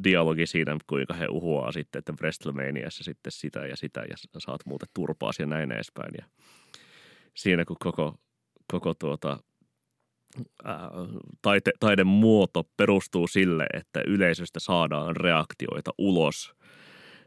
[0.04, 4.88] dialogi siinä, kuinka he uhoaa sitten, että WrestleManiassa sitten sitä ja sitä ja saat muuten
[4.94, 6.14] turpaas ja näin edespäin.
[6.18, 6.26] Ja
[7.35, 8.14] siinä kun koko,
[8.66, 9.38] koko tuota
[11.42, 16.54] taite, taiden muoto perustuu sille, että yleisöstä saadaan reaktioita ulos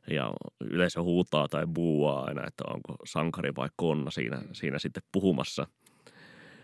[0.08, 5.68] ja yleisö huutaa tai buuaa aina, että onko sankari vai konna siinä, siinä sitten puhumassa.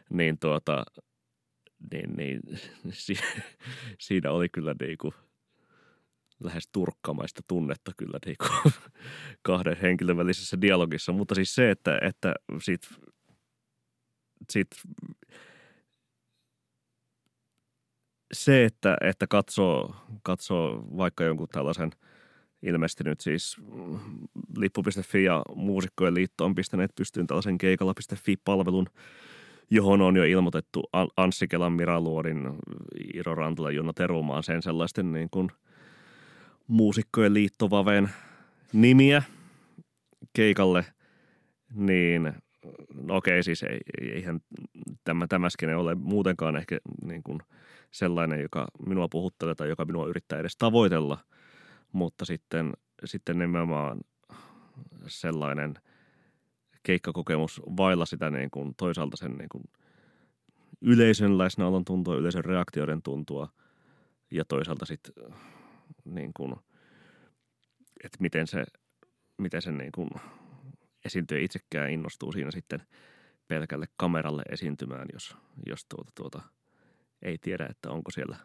[0.09, 0.85] Niin tuota,
[1.91, 2.41] niin, niin
[2.91, 3.13] si,
[3.99, 5.13] siinä oli kyllä niinku
[6.43, 8.45] lähes turkkamaista tunnetta kyllä niinku
[9.41, 11.11] kahden henkilön välisessä dialogissa.
[11.11, 12.81] Mutta siis se, että, että sit,
[14.49, 14.67] sit
[18.33, 21.91] se, että, että katsoo, katsoo vaikka jonkun tällaisen
[22.63, 23.57] ilmeisesti nyt siis
[24.57, 28.87] lippu.fi ja muusikkojen liitto on pistäneet pystyyn tällaisen keikalla.fi-palvelun,
[29.69, 30.83] johon on jo ilmoitettu
[31.17, 32.49] Anssi Kelan, Mira Luodin,
[33.13, 35.51] Iro Rantala, Juno Terumaan sen sellaisten niin kuin
[36.67, 38.09] muusikkojen liittovaveen
[38.73, 39.23] nimiä
[40.33, 40.85] keikalle,
[41.73, 42.33] niin
[42.93, 44.39] no okei siis ei, eihän
[45.03, 47.39] tämä, tämäskinen ole muutenkaan ehkä niin kuin–
[47.91, 51.17] sellainen, joka minua puhuttelee tai joka minua yrittää edes tavoitella,
[51.91, 52.73] mutta sitten,
[53.05, 54.01] sitten nimenomaan
[55.07, 55.73] sellainen
[56.83, 59.63] keikkakokemus vailla sitä niin kuin toisaalta sen niin kuin
[60.81, 63.49] yleisön läsnäolon tuntua, yleisön reaktioiden tuntua
[64.31, 65.13] ja toisaalta sitten
[66.05, 66.55] niin kuin,
[68.03, 68.63] että miten se,
[69.37, 70.09] miten se niin kuin
[71.05, 72.81] esiintyjä itsekään innostuu siinä sitten
[73.47, 75.35] pelkälle kameralle esiintymään, jos,
[75.65, 76.41] jos tuota, tuota–
[77.21, 78.37] ei tiedä, että onko siellä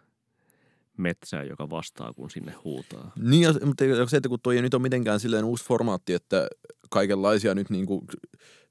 [0.97, 3.12] metsää, joka vastaa, kun sinne huutaa.
[3.21, 6.49] Niin, mutta se, että kun toi ei nyt ole mitenkään silleen uusi formaatti, että
[6.90, 8.07] kaikenlaisia nyt niin kuin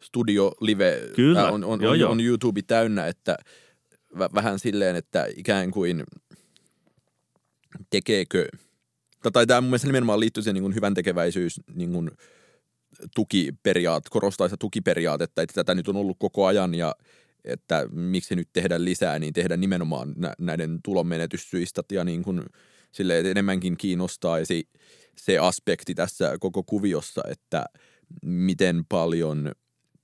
[0.04, 1.52] studio live Kyllä.
[1.52, 2.12] on, on, joo, on, joo.
[2.12, 3.38] on YouTube täynnä, että
[4.36, 6.04] vähän silleen, että ikään kuin
[7.89, 8.48] tekeekö,
[9.32, 12.12] tai tämä mun mielestä nimenomaan liittyy siihen niin hyvän tekeväisyys niin kuin
[13.16, 16.96] tukiperiaat, korostaa sitä tukiperiaatetta, että tätä nyt on ollut koko ajan ja
[17.44, 22.44] että miksi nyt tehdä lisää, niin tehdä nimenomaan näiden tulonmenetyssyistä ja niin kuin
[23.00, 24.70] että enemmänkin kiinnostaisi
[25.18, 27.66] se aspekti tässä koko kuviossa, että
[28.22, 29.52] miten paljon–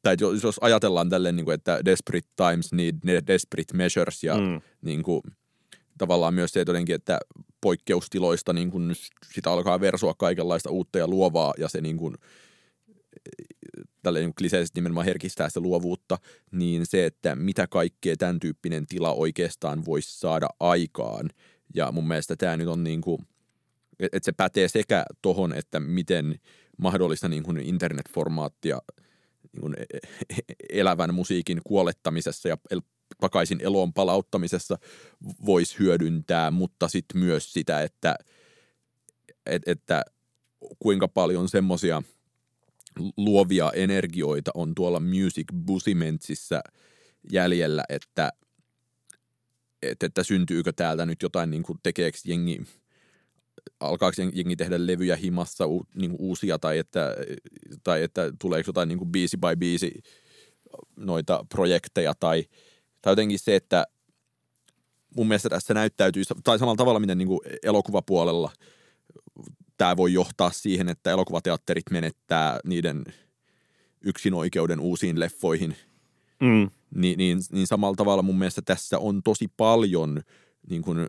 [0.04, 4.62] tai jos ajatellaan tälleen, niin kuin, että desperate times need desperate measures ja mm.
[4.82, 5.22] niin kuin,
[6.02, 7.20] tavallaan myös se jotenkin, että
[7.62, 8.96] poikkeustiloista niin kuin,
[9.34, 12.16] sitä alkaa versua kaikenlaista uutta ja luovaa ja se niin kuin,
[14.04, 16.18] tälleen niin kliseisesti nimenomaan herkistää sitä luovuutta,
[16.52, 21.30] niin se, että mitä kaikkea tämän tyyppinen tila oikeastaan voisi saada aikaan.
[21.76, 23.22] Ja mun mielestä tämä nyt on niin kuin,
[24.00, 26.40] että se pätee sekä tohon, että miten
[26.78, 28.82] mahdollista niin kuin internetformaattia
[29.54, 29.98] niin kuin e-,
[30.30, 32.58] e-, elävän musiikin kuolettamisessa ja
[33.22, 34.78] takaisin eloon palauttamisessa
[35.46, 38.16] voisi hyödyntää, mutta sitten myös sitä, että,
[39.46, 40.04] että, että
[40.80, 42.04] kuinka paljon semmoisia
[43.18, 46.62] luovia energioita on tuolla Music Busimentsissä
[47.32, 48.30] jäljellä, että,
[49.82, 52.62] että, että syntyykö täältä nyt jotain, niin kuin tekeekö jengi,
[53.80, 57.16] alkaako jengi tehdä levyjä himassa u, niin uusia tai että,
[57.84, 59.92] tai että tuleeko jotain niin kuin biisi by biisi
[60.96, 62.44] noita projekteja tai–
[63.02, 63.88] tai jotenkin se, että
[65.16, 68.52] mun mielestä tässä näyttäytyy, tai samalla tavalla miten niin kuin elokuvapuolella
[69.78, 73.04] tämä voi johtaa siihen, että elokuvateatterit menettää niiden
[74.02, 75.76] yksinoikeuden uusiin leffoihin,
[76.42, 76.70] mm.
[76.96, 80.22] niin, niin, niin samalla tavalla mun mielestä tässä on tosi paljon
[80.70, 81.08] niin kuin,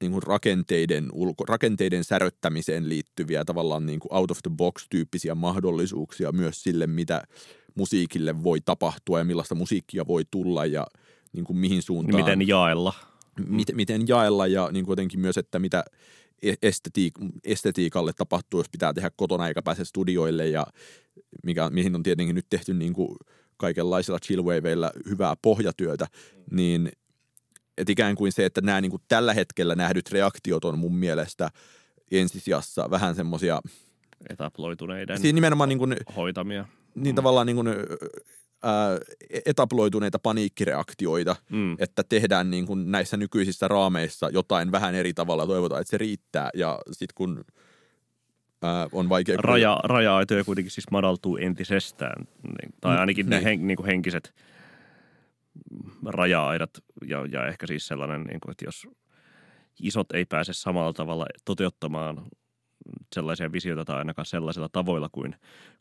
[0.00, 5.34] niin kuin rakenteiden, ulko, rakenteiden säröttämiseen liittyviä tavallaan niin kuin out of the box tyyppisiä
[5.34, 7.22] mahdollisuuksia myös sille, mitä
[7.76, 10.86] musiikille voi tapahtua ja millaista musiikkia voi tulla ja
[11.32, 12.24] niin kuin mihin suuntaan.
[12.24, 12.92] Miten jaella.
[13.48, 15.84] Miten, miten jaella ja niin kuin jotenkin myös, että mitä
[16.44, 20.66] estetiik- estetiikalle tapahtuu, jos pitää tehdä kotona eikä pääse studioille ja
[21.44, 23.16] mikä, mihin on tietenkin nyt tehty niin kuin
[23.56, 26.06] kaikenlaisilla chillwaveilla hyvää pohjatyötä,
[26.50, 26.92] niin
[27.78, 31.50] että ikään kuin se, että nämä niin kuin tällä hetkellä nähdyt reaktiot on mun mielestä
[32.10, 33.60] ensisijassa vähän semmoisia–
[34.30, 36.64] etaploituneiden Siinä nimenomaan niin kuin, hoitamia.
[36.96, 37.16] Niin mm.
[37.16, 37.68] tavallaan niin kuin,
[38.62, 38.98] ää,
[39.46, 41.76] etaploituneita paniikkireaktioita, mm.
[41.78, 46.50] että tehdään niin kuin näissä nykyisissä raameissa jotain vähän eri tavalla, toivotaan, että se riittää.
[46.54, 47.44] Ja sitten kun
[48.62, 49.36] ää, on vaikea...
[49.38, 53.44] Raja, raja-aitoja kuitenkin siis madaltuu entisestään, niin, tai mm, ainakin niin.
[53.44, 54.34] ne hen, niin kuin henkiset
[56.04, 56.70] raja-aidat
[57.06, 58.88] ja, ja ehkä siis sellainen, niin kuin, että jos
[59.80, 62.22] isot ei pääse samalla tavalla toteuttamaan
[63.14, 65.34] sellaisia visioita tai ainakaan sellaisilla tavoilla kuin,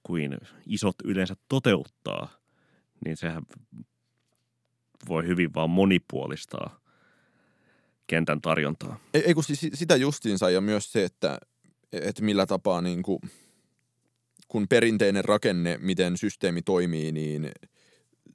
[0.03, 2.29] kuin isot yleensä toteuttaa,
[3.05, 3.43] niin sehän
[5.07, 6.79] voi hyvin vaan monipuolistaa
[8.07, 8.99] kentän tarjontaa.
[9.13, 11.37] Ei, ei kun siis sitä justiinsa ja myös se, että,
[11.91, 13.19] että millä tapaa niin kuin,
[14.47, 17.51] kun perinteinen rakenne, miten systeemi toimii, niin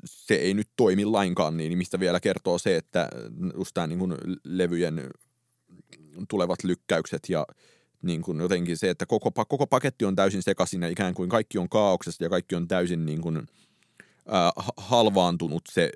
[0.04, 3.08] se ei nyt toimi lainkaan, niin mistä vielä kertoo se, että
[3.56, 5.10] just tämä niin levyjen
[6.28, 7.46] tulevat lykkäykset ja
[8.02, 11.58] niin kuin jotenkin se, että koko, koko paketti on täysin sekaisin ja ikään kuin kaikki
[11.58, 15.90] on kaauksessa ja kaikki on täysin niin kuin, äh, halvaantunut se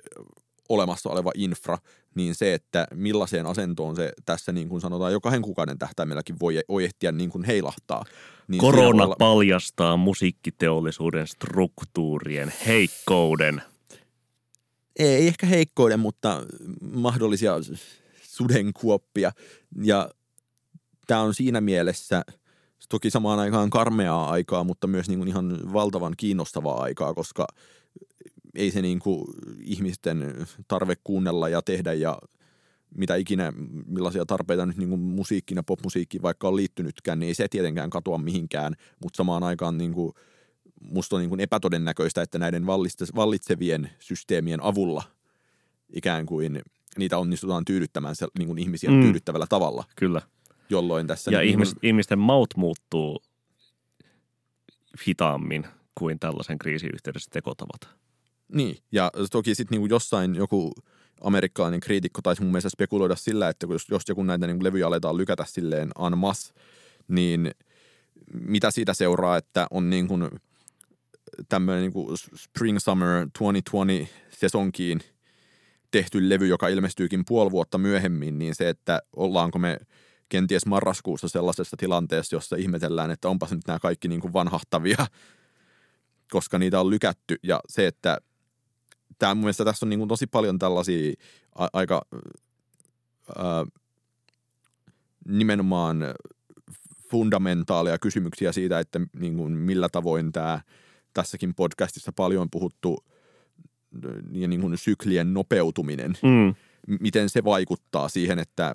[0.68, 1.78] olemassa oleva infra,
[2.14, 6.60] niin se, että millaiseen asentoon se tässä niin kuin sanotaan jo kahden kuukauden tähtäimelläkin voi,
[6.84, 8.04] ehtiä niin kuin heilahtaa.
[8.48, 9.16] Niin Korona olla...
[9.18, 13.62] paljastaa musiikkiteollisuuden struktuurien heikkouden.
[14.98, 16.46] Ei ehkä heikkouden, mutta
[16.80, 17.54] mahdollisia
[18.22, 19.32] sudenkuoppia.
[19.82, 20.10] Ja
[21.06, 22.24] tämä on siinä mielessä
[22.88, 27.46] toki samaan aikaan karmeaa aikaa, mutta myös niin kuin ihan valtavan kiinnostavaa aikaa, koska
[28.54, 29.24] ei se niin kuin
[29.60, 32.18] ihmisten tarve kuunnella ja tehdä ja
[32.96, 33.52] mitä ikinä,
[33.86, 37.90] millaisia tarpeita nyt niin kuin musiikkiin ja popmusiikkiin vaikka on liittynytkään, niin ei se tietenkään
[37.90, 40.12] katoa mihinkään, mutta samaan aikaan niin kuin,
[40.80, 42.66] musta on niin kuin epätodennäköistä, että näiden
[43.16, 45.02] vallitsevien systeemien avulla
[45.92, 46.62] ikään kuin
[46.98, 49.02] niitä onnistutaan tyydyttämään niin kuin ihmisiä mm.
[49.02, 49.84] tyydyttävällä tavalla.
[49.96, 50.22] Kyllä
[50.70, 51.31] jolloin tässä...
[51.31, 51.87] Ja niin ihmis, kuin...
[51.87, 53.22] ihmisten maut muuttuu
[55.07, 57.88] hitaammin kuin tällaisen kriisin yhteydessä tekotavat.
[58.53, 60.72] Niin, ja toki sitten niin jossain joku
[61.20, 65.16] amerikkalainen kriitikko taisi mun mielestä spekuloida sillä, että jos, jos joku näitä niin levyjä aletaan
[65.16, 66.55] lykätä silleen en masse,
[67.09, 67.50] niin
[68.40, 70.31] mitä siitä seuraa, että on niin kuin
[71.48, 75.00] tämmöinen niin kuin Spring Summer 2020 sesonkiin
[75.90, 79.79] tehty levy, joka ilmestyykin puoli vuotta myöhemmin, niin se, että ollaanko me–
[80.34, 85.06] kenties marraskuussa sellaisessa tilanteessa, jossa ihmetellään, että onpas nyt nämä kaikki niin kuin vanhahtavia,
[86.34, 87.36] koska niitä on lykätty.
[87.42, 88.18] Ja se, että
[89.18, 91.12] tämä mun mielestä tässä on niin kuin tosi paljon tällaisia
[91.58, 92.02] a- aika
[93.38, 93.66] ää,
[95.28, 95.98] nimenomaan
[97.10, 100.60] fundamentaaleja kysymyksiä siitä, että niin kuin millä tavoin tämä
[101.12, 103.04] tässäkin podcastissa paljon puhuttu
[104.32, 106.54] ja niin kuin syklien nopeutuminen, Mm.
[107.00, 108.74] miten se vaikuttaa siihen, että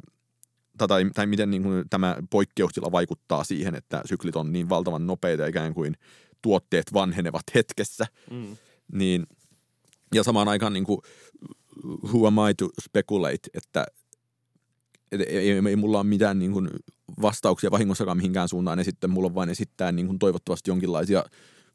[0.87, 5.45] tai, tai miten niin kuin tämä poikkeustila vaikuttaa siihen, että syklit on niin valtavan nopeita
[5.45, 5.95] ikään kuin
[6.41, 8.57] tuotteet vanhenevat hetkessä, Mm.
[8.93, 9.27] niin
[10.15, 10.99] ja samaan aikaan niin kuin,
[12.03, 13.85] who am I to speculate, että
[15.11, 16.69] et ei, ei, ei mulla ole mitään niin kuin
[17.21, 21.23] vastauksia vahingossakaan mihinkään suuntaan esittää, mulla on vain esittää niin kuin toivottavasti jonkinlaisia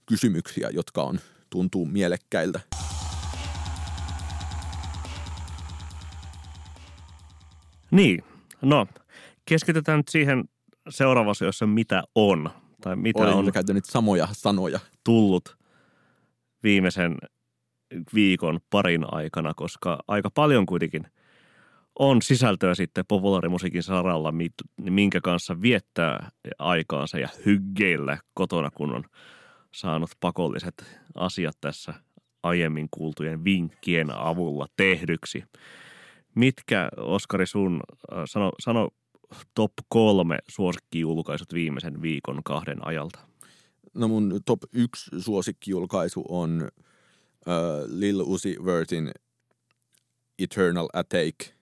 [0.07, 2.61] kysymyksiä, jotka on, tuntuu mielekkäiltä.
[7.91, 8.25] Niin,
[8.65, 8.87] no
[9.45, 10.45] keskitytään nyt siihen
[10.89, 12.51] seuraavassa, jossa mitä on,
[12.81, 14.81] tai mitä Olen on kyllä käyttänyt samoja sanoja.
[15.05, 15.57] tullut
[16.63, 17.19] viimeisen
[18.15, 21.07] viikon parin aikana, koska aika paljon kuitenkin
[21.99, 24.35] on sisältöä sitten populaarimusiikin saralla,
[24.91, 29.05] minkä kanssa viettää aikaansa ja hyggeillä kotona, kun on
[29.75, 31.95] saanut pakolliset asiat tässä
[32.43, 35.45] aiemmin kuultujen vinkkien avulla tehdyksi.
[36.35, 37.81] Mitkä, Oskari, sun,
[38.13, 38.89] äh, sano, sano
[39.55, 43.19] top kolme suosikkijulkaisut viimeisen viikon kahden ajalta?
[43.95, 46.69] No mun top yksi suosikkijulkaisu on
[47.49, 47.55] äh,
[47.87, 49.11] Lil Uzi Vertin
[50.39, 51.55] Eternal Attack.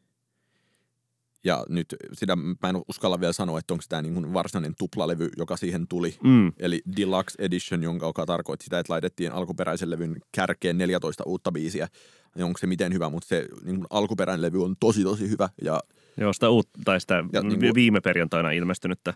[1.45, 5.57] Ja nyt sitä mä en uskalla vielä sanoa, että onko tämä niin varsinainen tuplalevy, joka
[5.57, 6.17] siihen tuli.
[6.25, 6.53] Mm.
[6.59, 11.89] Eli Deluxe Edition, jonka joka tarkoitti sitä, että laitettiin alkuperäisen levyn kärkeen 14 uutta biisiä.
[12.37, 15.49] Ja onko se miten hyvä, mutta se niin kuin alkuperäinen levy on tosi tosi hyvä.
[15.63, 15.81] Ja
[16.17, 19.15] Joo, sitä, uut, tai sitä Ja ja, niin kuin- viime perjantaina ilmestynyttä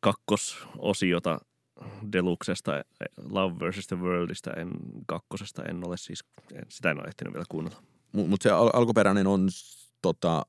[0.00, 1.38] kakkososiota
[2.12, 2.72] Deluxesta,
[3.30, 3.86] Love vs.
[3.86, 4.70] the Worldista, en,
[5.06, 7.82] kakkosesta en ole siis, en, sitä en ole ehtinyt vielä kuunnella.
[8.12, 9.48] Mutta se al- alkuperäinen on
[10.02, 10.46] tota,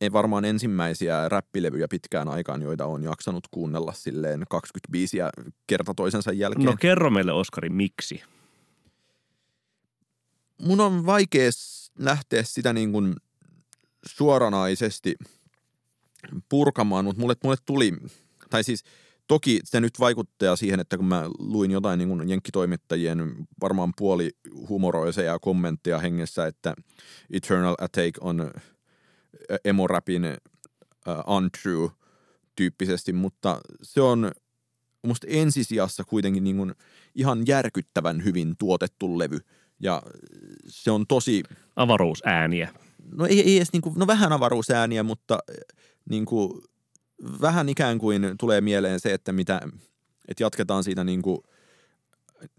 [0.00, 5.30] ei varmaan ensimmäisiä räppilevyjä pitkään aikaan, joita on jaksanut kuunnella silleen 20 biisiä
[5.66, 6.64] kerta toisensa jälkeen.
[6.66, 8.22] No kerro meille Oskari, miksi?
[10.62, 11.50] Mun on vaikea
[11.98, 13.16] lähteä sitä niin kuin
[14.06, 15.16] suoranaisesti
[16.48, 17.92] purkamaan, mutta mulle, mulle tuli,
[18.50, 18.84] tai siis
[19.28, 24.30] toki se nyt vaikuttaa siihen, että kun mä luin jotain niin kuin jenkkitoimittajien varmaan puoli
[24.68, 26.74] humoroiseja kommentteja hengessä, että
[27.30, 28.50] Eternal Attack on
[29.64, 31.90] emo-rapin uh, untrue
[32.56, 34.32] tyyppisesti, mutta se on
[35.02, 36.74] musta ensisijassa kuitenkin niin kuin
[37.14, 39.38] ihan järkyttävän hyvin tuotettu levy.
[39.80, 40.02] Ja
[40.66, 41.42] se on tosi,
[41.76, 42.74] Avaruusääniä.
[43.16, 45.38] no ei, ei edes niin kuin, no vähän avaruusääniä, mutta
[46.10, 46.62] niin kuin,
[47.40, 49.60] vähän ikään kuin tulee mieleen se, että mitä,
[50.28, 51.38] että jatketaan siitä niin kuin,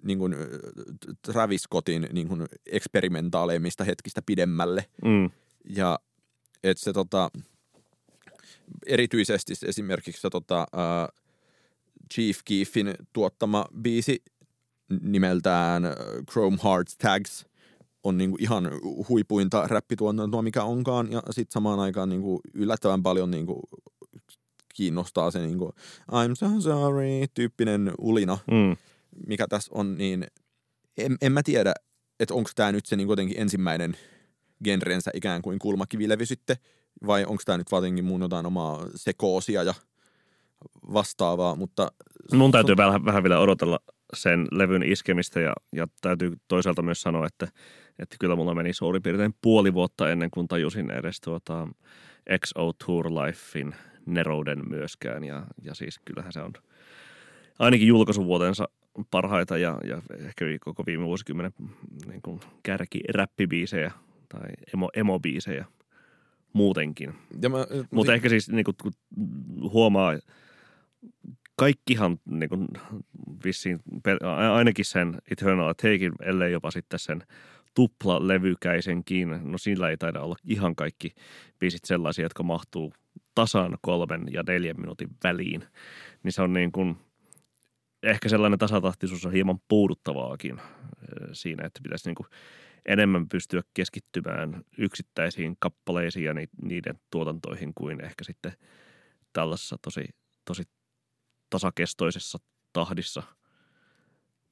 [0.04, 0.36] niin kuin
[1.22, 4.86] Travis Scottin niin kuin eksperimentaaleimmista hetkistä pidemmälle.
[5.06, 5.30] Mm.
[5.70, 6.00] Ja
[6.64, 7.32] että se tota,
[8.86, 11.20] erityisesti se esimerkiksi se tota, uh,
[12.14, 14.24] Chief Keefin tuottama biisi
[15.02, 15.94] nimeltään äh,
[16.32, 17.46] Chrome Hearts Tags
[18.04, 18.72] on niinku ihan
[19.10, 21.12] huipuinta räppituotantoa, mikä onkaan.
[21.12, 23.62] Ja sitten samaan aikaan niinku yllättävän paljon niinku
[24.76, 25.72] kiinnostaa se niinku
[26.12, 28.78] I'm so sorry tyyppinen ulina Mm.
[29.28, 30.28] mikä tässä on, niin
[30.98, 31.74] en, en mä tiedä,
[32.20, 33.98] että onko tämä nyt se niin jotenkin ensimmäinen
[34.64, 36.58] genrensä ikään kuin kulmakivilevy sitten,
[37.08, 39.74] vai onko tämä nyt jotenkin mun jotain omaa sekoosia ja
[40.94, 41.92] vastaavaa, mutta
[42.34, 43.80] Mun täytyy vähän, vähän vielä odotella
[44.14, 47.48] sen levyn iskemistä ja, ja täytyy toisaalta myös sanoa, että,
[48.00, 51.68] että kyllä mulla meni suurin piirtein puoli vuotta ennen kuin tajusin edes tuota
[52.46, 56.54] XO Tour Lifein nerouden myöskään ja, ja siis kyllähän se on
[57.60, 58.70] ainakin julkaisuvuotensa
[59.12, 61.54] parhaita ja, ja ehkä koko viime vuosikymmenen
[62.06, 63.92] niin kuin kärki räppibiisejä
[64.30, 65.66] tai emo, emobiisejä
[66.54, 67.14] muutenkin.
[67.42, 67.58] ja mä,
[67.92, 68.76] Mutta ehkä siis niin kuin,
[69.74, 70.14] huomaa,
[71.60, 72.68] kaikkihan niin kuin,
[73.46, 73.80] vissiin,
[74.54, 77.24] ainakin sen Eternal Takein, ellei jopa sitten sen
[77.76, 81.14] tuplalevykäisenkin, no sillä ei taida olla ihan kaikki
[81.60, 82.94] biisit sellaisia, jotka mahtuu
[83.36, 85.64] tasan kolmen ja neljän minuutin väliin.
[86.24, 86.98] Niin se on niin kuin,
[88.04, 90.62] ehkä sellainen tasatahtisuus on hieman puuduttavaakin
[91.32, 92.28] siinä, että pitäisi niin kuin
[92.86, 98.52] enemmän pystyä keskittymään yksittäisiin kappaleisiin ja ni- niiden tuotantoihin kuin ehkä sitten
[99.34, 100.06] tällaisessa tosi,
[100.46, 100.64] tosi
[101.50, 102.40] tasakestoisessa
[102.74, 103.24] tahdissa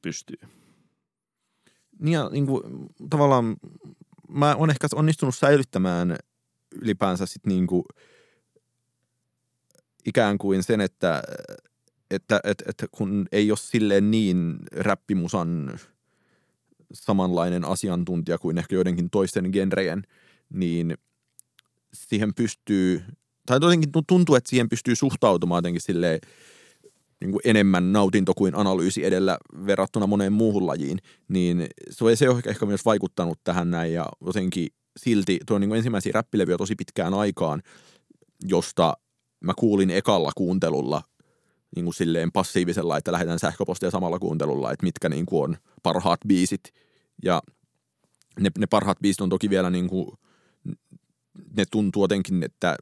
[0.02, 0.38] pystyy.
[2.00, 2.64] Niin ja niin kuin,
[3.10, 3.56] tavallaan
[4.30, 6.18] mä oon ehkä onnistunut säilyttämään
[6.82, 7.84] ylipäänsä sit niin kuin,
[10.06, 11.24] ikään kuin sen, että,
[12.12, 15.80] että, että, että kun ei ole silleen niin räppimusan
[16.93, 20.04] samanlainen asiantuntija kuin ehkä joidenkin toisten genrejen,
[20.50, 20.98] niin
[21.93, 23.04] siihen pystyy,
[23.45, 26.20] tai jotenkin tuntuu, että siihen pystyy suhtautumaan jotenkin silleen
[27.22, 32.41] niin kuin enemmän nautinto kuin analyysi edellä verrattuna moneen muuhun lajiin, niin se, se on
[32.45, 37.13] ehkä myös vaikuttanut tähän näin ja jotenkin silti tuo niin kuin ensimmäisiä räppilevyjä tosi pitkään
[37.13, 37.61] aikaan,
[38.43, 38.93] josta
[39.39, 41.01] mä kuulin ekalla kuuntelulla
[41.76, 46.20] niin kuin silleen passiivisella, että lähetän sähköpostia samalla kuuntelulla, että mitkä niin kuin on parhaat
[46.28, 46.74] biisit.
[47.24, 47.41] Ja
[48.39, 50.07] ne, ne parhaat biisit on toki vielä niin kuin,
[51.57, 52.76] ne tuntuu jotenkin, että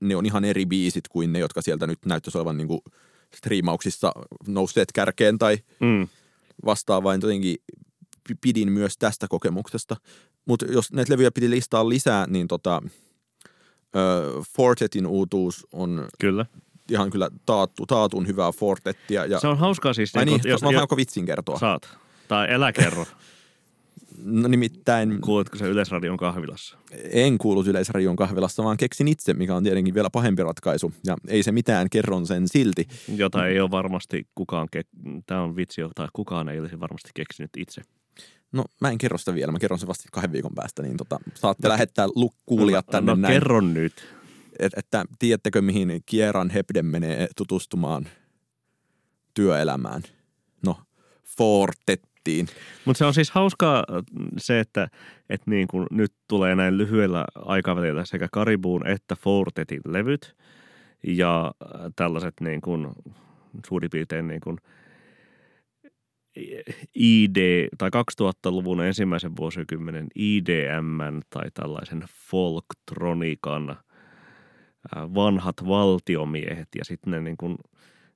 [0.00, 2.80] ne on ihan eri biisit kuin ne, jotka sieltä nyt näyttäisi olevan niin kuin
[3.36, 4.12] striimauksissa
[4.46, 6.08] nousseet kärkeen tai mm.
[6.64, 7.20] vastaavaan.
[7.22, 7.56] Jotenkin
[8.40, 9.96] pidin myös tästä kokemuksesta.
[10.44, 12.82] Mutta jos näitä levyjä piti listaa lisää, niin tota,
[13.96, 16.46] äh, Fortetin uutuus on kyllä.
[16.90, 19.26] ihan kyllä taattu, taatun hyvää Fortettia.
[19.26, 19.40] Ja...
[19.40, 20.16] Se on hauskaa siis.
[20.16, 20.86] Ai niin, niin, jos, mä jo...
[20.96, 21.58] vitsin kertoa.
[21.58, 21.98] Saat.
[22.28, 23.06] Tai elä kerro.
[24.24, 25.20] No nimittäin...
[25.20, 26.78] Kuulitko se Yleisradion kahvilassa?
[27.10, 30.92] En kuullut Yleisradion kahvilassa, vaan keksin itse, mikä on tietenkin vielä pahempi ratkaisu.
[31.06, 32.88] Ja ei se mitään, kerron sen silti.
[33.16, 37.50] Jota ei ole varmasti kukaan, ke- tämä on vitsi, jota kukaan ei olisi varmasti keksinyt
[37.56, 37.82] itse.
[38.52, 41.18] No mä en kerro sitä vielä, mä kerron sen vasta kahden viikon päästä, niin tota,
[41.34, 42.06] saatte no, lähettää
[42.46, 43.32] kuulijat tänne no, no, näin.
[43.32, 43.92] kerron nyt.
[44.58, 48.08] Et, että tiedättekö mihin Kieran Hebden menee tutustumaan
[49.34, 50.02] työelämään?
[50.66, 50.76] No,
[51.36, 52.56] Fortet miettiin.
[52.84, 54.02] Mutta se on siis hauskaa äh,
[54.38, 54.88] se, että,
[55.28, 60.36] että niin kuin nyt tulee näin lyhyellä aikavälillä sekä Karibuun että Fortetin levyt
[61.06, 62.88] ja äh, tällaiset niin kuin
[63.66, 64.58] suurin piirtein niin kuin
[66.94, 67.90] ID tai
[68.22, 73.76] 2000-luvun ensimmäisen vuosikymmenen IDM tai tällaisen folktronikan äh,
[75.14, 77.56] vanhat valtiomiehet ja sitten ne niin kuin,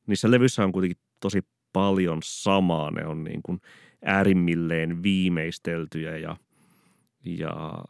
[0.07, 1.41] niissä levyissä on kuitenkin tosi
[1.77, 2.91] paljon samaa.
[2.91, 3.61] Ne on niin kuin
[4.05, 6.37] äärimmilleen viimeisteltyjä ja,
[7.25, 7.85] ja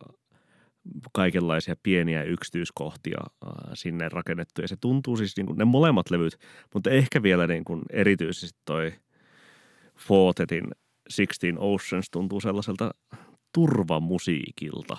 [1.13, 3.19] kaikenlaisia pieniä yksityiskohtia
[3.75, 4.61] sinne rakennettu.
[4.61, 6.37] Ja se tuntuu siis niin kuin ne molemmat levyt,
[6.75, 8.93] mutta ehkä vielä niin kuin erityisesti toi
[9.99, 10.65] Fortetin
[11.09, 12.91] Sixteen Oceans tuntuu sellaiselta
[13.55, 14.97] turvamusiikilta.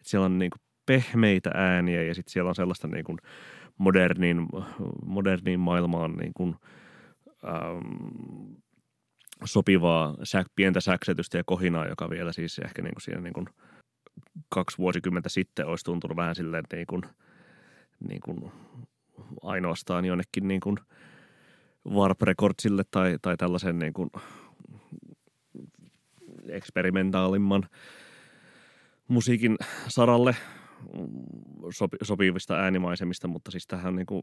[0.00, 3.18] Et siellä on niin kuin pehmeitä ääniä ja sitten siellä on sellaista niin kuin
[3.78, 4.46] modernin,
[5.06, 6.56] modernin maailmaan niin kuin,
[7.44, 8.54] ähm,
[9.44, 13.46] sopivaa säk, pientä säksetystä ja kohinaa, joka vielä siis ehkä niin kuin siinä niin kuin
[14.48, 17.02] kaksi vuosikymmentä sitten olisi tuntunut vähän silleen niin kuin,
[18.08, 18.52] niin kuin
[19.42, 20.76] ainoastaan jonnekin niin kuin
[21.88, 24.10] Warp Recordsille tai, tai tällaisen niin kuin
[26.48, 27.68] eksperimentaalimman
[29.08, 29.56] musiikin
[29.88, 30.36] saralle
[31.70, 34.22] sopi, sopivista äänimaisemista, mutta siis tähän niin kuin,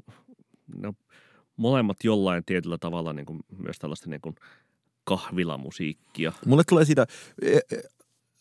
[0.76, 0.93] ne on
[1.57, 4.36] molemmat jollain tietyllä tavalla niin kuin myös tällaista niin kuin
[5.08, 6.34] kahvilamusiikkia.
[6.45, 7.08] Mulle tulee siitä,
[7.41, 7.62] e, e,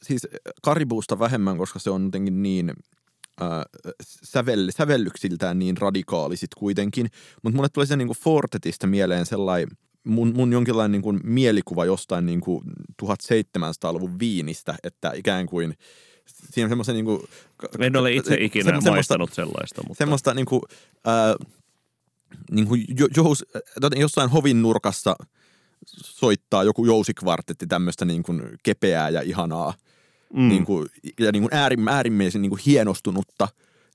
[0.03, 0.27] siis
[0.63, 2.73] Karibuusta vähemmän, koska se on jotenkin niin
[3.43, 3.49] äh,
[4.03, 7.09] sävel, sävellyksiltään niin radikaalisit kuitenkin.
[7.43, 9.69] Mutta mulle tulee siitä niin kuin Fortetista mieleen sellainen,
[10.05, 12.65] mun, mun jonkinlainen niin kuin mielikuva jostain niin kuin
[13.03, 15.75] 1700-luvun viinistä, että ikään kuin
[16.27, 17.21] siinä on semmoisen niin kuin,
[17.79, 19.83] En ole itse ikinä maistanut sellaista.
[19.83, 19.99] Mutta...
[19.99, 20.63] Semmoista niin kuin,
[21.09, 21.49] äh,
[22.51, 23.07] niin kuin jo,
[23.97, 25.17] jossain hovin nurkassa–
[25.87, 29.75] soittaa joku jousikvartetti tämmöistä niin kuin kepeää ja ihanaa
[30.35, 30.49] mm.
[30.49, 30.89] niin kuin,
[31.21, 33.49] ja niin kuin äärim, äärimmäisen niin kuin hienostunutta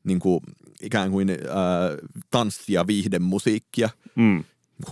[0.03, 0.39] niin kuin
[0.81, 1.37] ikään kuin äh,
[2.31, 3.89] tanssia, viihdemusiikkia.
[4.15, 4.43] Mm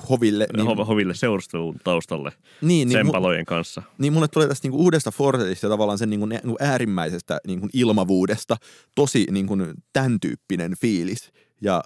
[0.10, 0.48] hoville.
[0.58, 2.32] Niin, Ho- hoville seurustelun taustalle
[2.62, 3.84] niin, sen niin, palojen kanssa.
[3.98, 8.58] Niin mulle tulee tästä niinku uudesta Fortetista tavallaan sen niinku, niinku äärimmäisestä niinku ilmavuudesta
[8.96, 9.58] tosi niinku
[9.94, 11.32] tämän tyyppinen fiilis.
[11.62, 11.84] Ja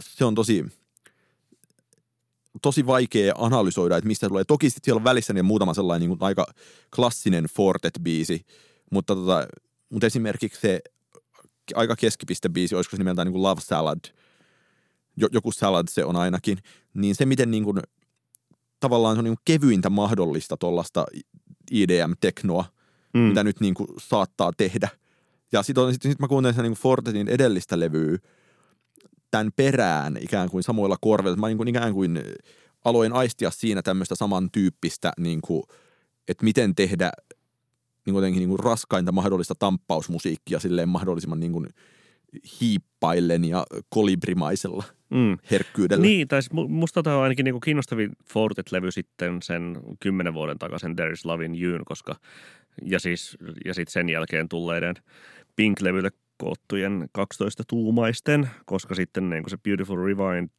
[0.00, 0.64] se on tosi,
[2.62, 4.44] tosi vaikea analysoida, että mistä tulee.
[4.44, 6.46] Toki sitten siellä on välissä niin muutama sellainen niin kuin aika
[6.96, 8.44] klassinen Fortet-biisi,
[8.90, 9.46] mutta, tota,
[9.90, 10.80] mutta esimerkiksi se
[11.74, 14.00] aika keskipiste-biisi, olisiko se nimeltään niin kuin Love Salad,
[15.32, 16.58] joku salad se on ainakin,
[16.94, 17.80] niin se miten niin kuin,
[18.80, 21.04] tavallaan se on niin kuin kevyintä mahdollista tuollaista
[21.70, 22.64] IDM-teknoa,
[23.14, 23.20] mm.
[23.20, 24.88] mitä nyt niin kuin saattaa tehdä.
[25.52, 28.18] Ja sitten sit, sit mä kuuntelin sen niin kuin Fortetin edellistä levyä,
[29.36, 31.36] tämän perään ikään kuin samoilla korvilla.
[31.36, 32.22] Mä niin kuin ikään kuin
[32.84, 35.62] aloin aistia siinä tämmöistä samantyyppistä, niin kuin,
[36.28, 37.10] että miten tehdä
[38.06, 41.68] niin kuin niin kuin raskainta mahdollista tamppausmusiikkia silleen mahdollisimman niin kuin
[42.60, 45.38] hiippaillen ja kolibrimaisella mm.
[45.50, 46.02] herkkyydellä.
[46.02, 50.96] Niin, tai musta tämä on ainakin niin kuin kiinnostavin Fortet-levy sitten sen kymmenen vuoden takaisin
[50.96, 52.16] There is Love in You, koska
[52.82, 54.94] ja siis ja sitten sen jälkeen tulleiden
[55.56, 60.50] Pink-levylle koottujen 12-tuumaisten, koska sitten niin kuin se Beautiful Rewind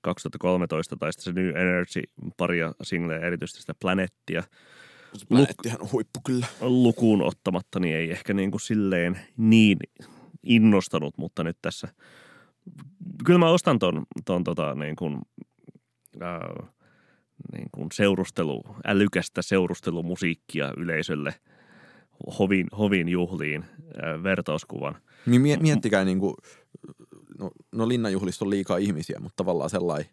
[0.00, 2.02] 2013 tai sitten se New Energy
[2.36, 4.42] paria singleä, erityisesti sitä Planettia.
[5.28, 6.46] Planettihan on huippu kyllä.
[6.60, 9.78] Lukuun ottamatta, niin ei ehkä niin kuin silleen niin
[10.42, 11.88] innostanut, mutta nyt tässä
[13.24, 15.18] kyllä mä ostan ton, ton tota niin kuin
[16.20, 16.66] ää,
[17.52, 21.34] niin kuin seurustelu, älykästä seurustelumusiikkia yleisölle
[22.38, 23.64] hovin, hovin juhliin
[24.22, 24.94] vertauskuvan.
[25.26, 26.34] Niin mie- miettikää niin kuin,
[27.38, 30.06] no, no linnanjuhlissa on liikaa ihmisiä, mutta tavallaan sellainen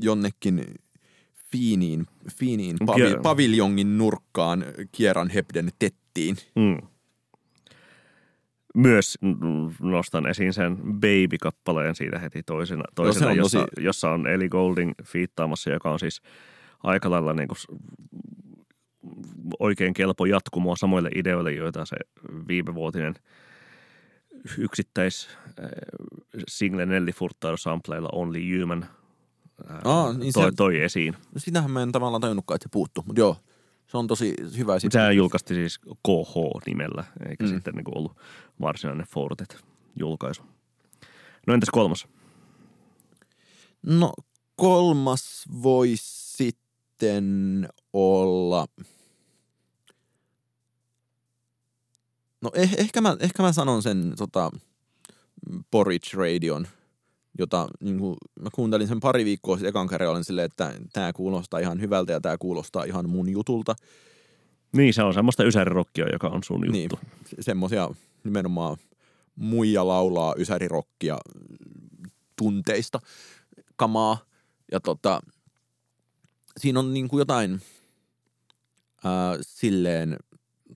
[0.00, 0.64] jonnekin
[1.52, 6.36] fiiniin, fiiniin pavi, Kie- paviljongin nurkkaan Kieran Hebden tettiin.
[6.56, 6.88] Mm.
[8.74, 9.18] Myös
[9.82, 14.92] nostan esiin sen Baby-kappaleen siitä heti toisena, toisena on jossa, tosi- jossa on Eli Golding
[15.04, 16.22] fiittaamassa, joka on siis
[16.82, 17.78] aika lailla niin kuin
[19.58, 21.96] oikein kelpo jatkumoa samoille ideoille, joita se
[22.48, 23.14] viimevuotinen
[24.58, 25.68] yksittäis äh,
[26.48, 28.82] single Nelly Furtado sampleilla Only Human
[29.70, 31.14] äh, Aa, niin toi, se- toi esiin.
[31.34, 33.36] No sitähän mä en tavallaan tajunnutkaan, että se puuttu, mutta joo,
[33.86, 34.74] se on tosi hyvä.
[34.78, 37.50] Sehän julkaistiin siis KH-nimellä, eikä Mm.
[37.50, 37.54] mm.
[37.54, 38.16] sitten niin ollut
[38.60, 40.42] varsinainen Fortet-julkaisu.
[41.46, 42.08] No entäs kolmas?
[43.86, 44.12] No
[44.56, 48.66] kolmas voisi sitten olla...
[52.40, 54.50] No eh, ehkä, mä, ehkä mä sanon sen tota,
[55.70, 56.66] Porridge Radion,
[57.38, 61.12] jota niin kuin, mä kuuntelin sen pari viikkoa sitten ekan kerran, olin silleen, että tämä
[61.12, 63.74] kuulostaa ihan hyvältä ja tämä kuulostaa ihan mun jutulta.
[64.72, 66.72] Niin, se on semmoista ysärirokkia, joka on sun juttu.
[66.72, 66.90] Niin,
[67.40, 67.88] semmosia
[68.24, 68.76] nimenomaan
[69.36, 71.18] muija laulaa ysärirokkia
[72.36, 73.00] tunteista
[73.76, 74.18] kamaa.
[74.72, 75.20] Ja tota,
[76.60, 77.60] siinä on niinku jotain
[79.04, 80.16] ää, silleen,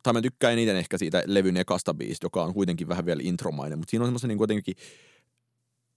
[0.02, 3.78] tai mä tykkään eniten ehkä siitä levyn ekasta biisistä, joka on kuitenkin vähän vielä intromainen,
[3.78, 4.74] mutta siinä on semmoisen niinku jotenkin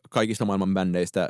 [0.09, 1.29] kaikista maailman bändeistä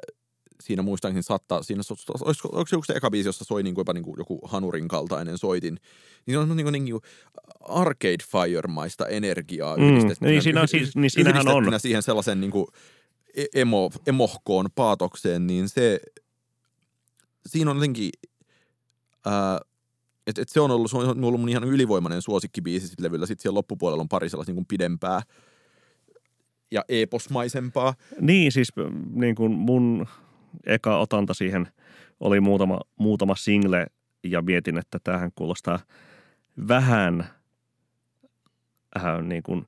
[0.63, 1.81] siinä muistaakseni saattaa, siinä,
[2.25, 5.37] olisiko, onko se joku se eka biisi, jossa soi niinku jopa niinku joku hanurin kaltainen
[5.37, 5.77] soitin,
[6.25, 7.01] niin se on niinku, niinku
[7.59, 11.79] Arcade Fire-maista energiaa Mm, yhdistettynä, niin siinä on siis- niin siinähän on.
[11.79, 12.67] siihen sellaisen niinku
[13.35, 15.99] e- emo, emohkoon paatokseen, niin se,
[17.45, 18.09] siinä on jotenkin,
[19.25, 19.59] ää,
[20.27, 23.25] et, et se on ollut, se on ollut mun ihan ylivoimainen suosikkibiisi sit levyllä.
[23.25, 25.21] Sitten siellä loppupuolella on pari sellaista niin pidempää
[26.71, 27.93] ja eposmaisempaa.
[28.21, 28.69] Niin, siis
[29.11, 30.07] niin kuin mun
[30.65, 31.67] eka otanta siihen
[32.19, 33.87] oli muutama, muutama single
[34.23, 35.79] ja mietin, että tämähän kuulostaa
[36.67, 37.27] vähän
[38.97, 39.67] äh, niin kuin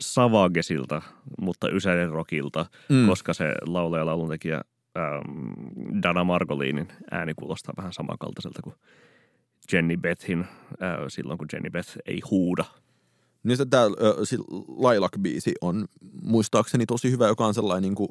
[0.00, 1.02] Savagesilta,
[1.40, 3.06] mutta Ysärin rockilta, mm.
[3.06, 4.60] koska se laulaja ja lauluntekijä
[4.98, 8.74] ähm, Dana Margolinin ääni kuulostaa vähän samankaltaiselta kuin
[9.72, 10.48] Jenny Bethin äh,
[11.08, 12.64] silloin, kun Jenny Beth ei huuda.
[13.42, 13.86] Niin sitten tämä
[14.68, 15.86] Lilac-biisi on
[16.22, 18.08] muistaakseni tosi hyvä, joka on sellainen niin kuin,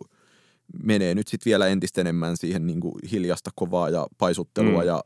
[0.83, 4.87] menee nyt sitten vielä entistä enemmän siihen niin kuin hiljasta kovaa ja paisuttelua Mm.
[4.87, 5.01] ja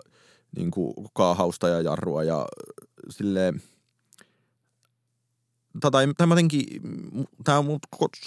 [0.56, 2.46] niin kuin kaahausta ja jarrua ja
[3.10, 3.62] silleen,
[5.80, 6.66] tai, tai mä jotenkin,
[7.44, 7.64] tämä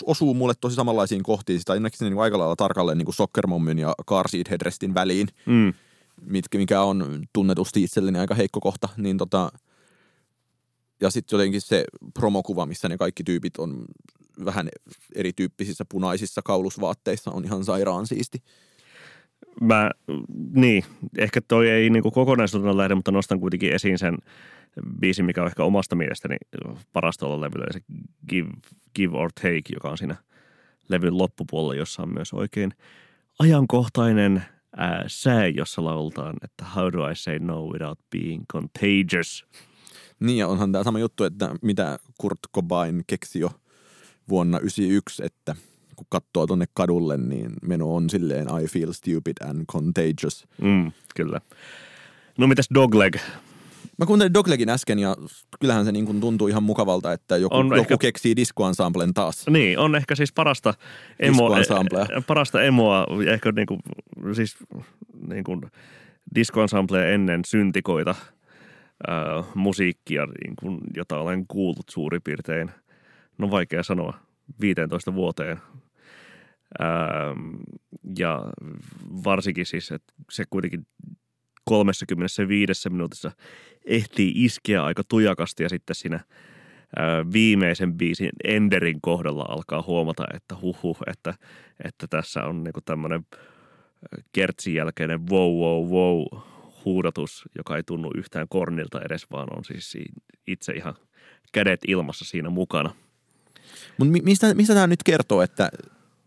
[0.05, 3.79] osuu mulle tosi samanlaisiin kohtiin, sitä ainakin niin aika lailla tarkalleen niin kuin Soccer Mommyn
[3.79, 5.73] ja Car Seat Headrestin väliin, Mm.
[6.21, 9.51] Mitkä, mikä on tunnetusti itselleni aika heikko kohta, niin tota,
[11.01, 13.85] ja sitten jotenkin se promokuva, missä ne kaikki tyypit on
[14.45, 14.69] vähän
[15.15, 18.43] erityyppisissä punaisissa kaulusvaatteissa, on ihan sairaan siisti.
[19.61, 19.91] Mä,
[20.53, 20.85] niin,
[21.19, 24.19] ehkä toi ei niin kokonaisuutena lähde, mutta nostan kuitenkin esiin sen
[25.01, 26.37] biisin, mikä on ehkä omasta mielestäni
[26.93, 27.81] parasta olla levyllä, se
[28.29, 28.51] Give,
[28.95, 30.17] Give or Take, joka on siinä
[30.89, 32.73] levyn loppupuolella, jossa on myös oikein
[33.39, 34.43] ajankohtainen
[34.77, 39.47] ää, sää, jossa lauletaan, että How do I say no without being contagious?
[40.21, 43.51] Niin ja onhan tämä sama juttu, että mitä Kurt Cobain keksi jo
[44.29, 45.57] vuonna 1991, että
[45.97, 50.47] kun katsoo tonne kadulle, niin meno on silleen I feel stupid and contagious.
[50.63, 51.41] Mm, kyllä.
[52.39, 53.17] No mitäs Dogleg?
[53.99, 55.17] Mä kuuntelin Doglegin äsken ja
[55.61, 59.47] kyllähän se niin kuin tuntuu ihan mukavalta, että joku, On joku ehkä- keksii diskoensemblen taas.
[59.51, 60.75] Niin, on ehkä siis parasta,
[61.21, 63.79] emo, eh, parasta emoa, ehkä niinku,
[64.33, 64.57] siis
[65.29, 65.61] niinku
[66.35, 68.15] disco-ensemblea ennen syntikoita
[69.09, 69.17] ää,
[69.55, 72.71] musiikkia, niin kuin, jota olen kuullut suurin piirtein,
[73.39, 74.15] no vaikea sanoa,
[74.61, 75.57] 15 vuoteen.
[76.79, 76.89] Ää,
[78.19, 78.43] ja
[79.25, 80.87] varsinkin siis, että se kuitenkin
[81.67, 83.33] 35 minuutissa
[83.85, 86.21] ehtii iskeä aika tujakasti ja sitten siinä
[87.33, 91.35] viimeisen biisin Enderin kohdalla alkaa huomata, että huhu, että,
[91.85, 93.27] että tässä on niinku tämmöinen
[94.33, 96.43] kertsin jälkeinen wow, wow, wow
[96.85, 100.13] huudatus, joka ei tunnu yhtään kornilta edes, vaan on siis si-
[100.47, 100.95] itse ihan
[101.53, 102.95] kädet ilmassa siinä mukana.
[103.99, 105.69] Mutta mi- mistä, mistä tämä nyt kertoo, että,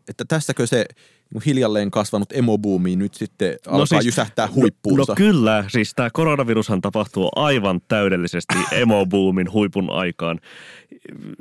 [0.09, 0.85] että tässäkö se
[1.33, 5.11] niin hiljalleen kasvanut emobuumi nyt sitten alkaa No siis, siis- jysähtää No, huippuunsa?
[5.11, 10.39] no kyllä, siis tämä koronavirushan tapahtuu aivan täydellisesti emo-boomin huipun aikaan.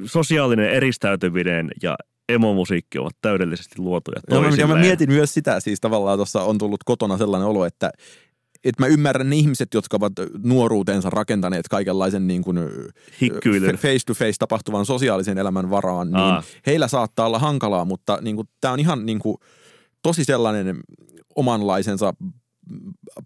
[0.05, 1.97] Sosiaalinen eristäytyminen ja
[2.29, 4.79] emomusiikki ovat täydellisesti luotuja Joo, mä, ja toisilleen.
[4.79, 7.91] mä mietin myös sitä, siis tavallaan tuossa on tullut kotona sellainen olo, että
[8.65, 10.13] että mä ymmärrän ne ihmiset, jotka ovat
[10.45, 12.59] nuoruutensa rakentaneet kaikenlaisen niin kuin
[13.21, 13.77] Hikkyilyn.
[13.77, 16.43] face to face tapahtuvan sosiaalisen elämän varaan, niin Aa.
[16.67, 19.37] heillä saattaa olla hankalaa, mutta niin kuin, tämä on ihan niin kuin,
[20.03, 20.81] tosi sellainen
[21.37, 22.15] omanlaisensa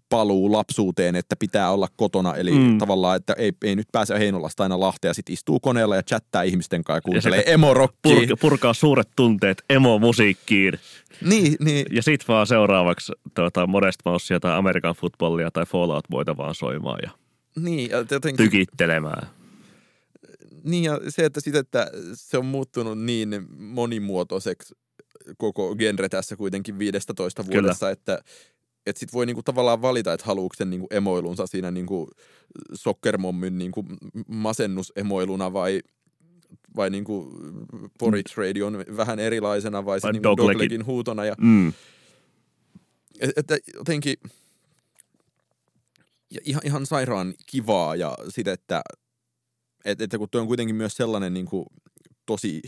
[0.09, 2.77] paluu lapsuuteen, että pitää olla kotona, eli Mm.
[2.77, 6.41] tavallaan, että ei, ei nyt pääse Heinolasta aina Lahteen ja sitten istuu koneella ja chattaa
[6.41, 8.15] ihmisten kanssa ja kuuntelee sitten emorokkia.
[8.15, 10.73] Purka, purkaa suuret tunteet emomusiikkiin.
[11.21, 16.37] Niin, niin, Ja sit vaan seuraavaksi tuota, Modest Mousea tai American Footballia tai Fallout voita
[16.37, 17.11] vaan soimaan ja
[17.55, 19.27] niin, ja jotenkin, tykittelemään.
[20.63, 24.75] niin ja se, että, sit, että se on muuttunut niin monimuotoiseksi
[25.37, 27.61] koko genre tässä kuitenkin 15 Kyllä.
[27.61, 28.19] vuodessa, että
[28.85, 32.09] että sit voi niinku tavallaan valita, että haluuko sen niinku emoilunsa siinä niinku
[32.73, 33.85] soccermommyn niinku
[34.27, 35.81] masennusemoiluna vai,
[36.75, 37.31] vai niinku
[37.99, 40.47] Porridge Radion vähän erilaisena vai, Vai niinku Doglegin.
[40.53, 41.25] Doglegin huutona.
[41.25, 41.73] Ja, Mm.
[43.19, 44.15] et- että jotenkin
[46.31, 48.81] ja ihan, ihan sairaan kivaa ja sit, että,
[49.85, 51.65] et, että kun tuo on kuitenkin myös sellainen niin kuin,
[52.25, 52.61] tosi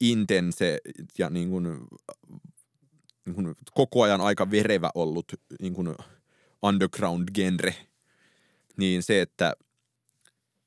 [0.00, 0.78] intense
[1.18, 1.66] ja niin kuin,
[3.24, 5.94] niin kuin, koko ajan aika verevä ollut niin kuin
[6.62, 7.74] underground-genre,
[8.76, 9.52] niin se, että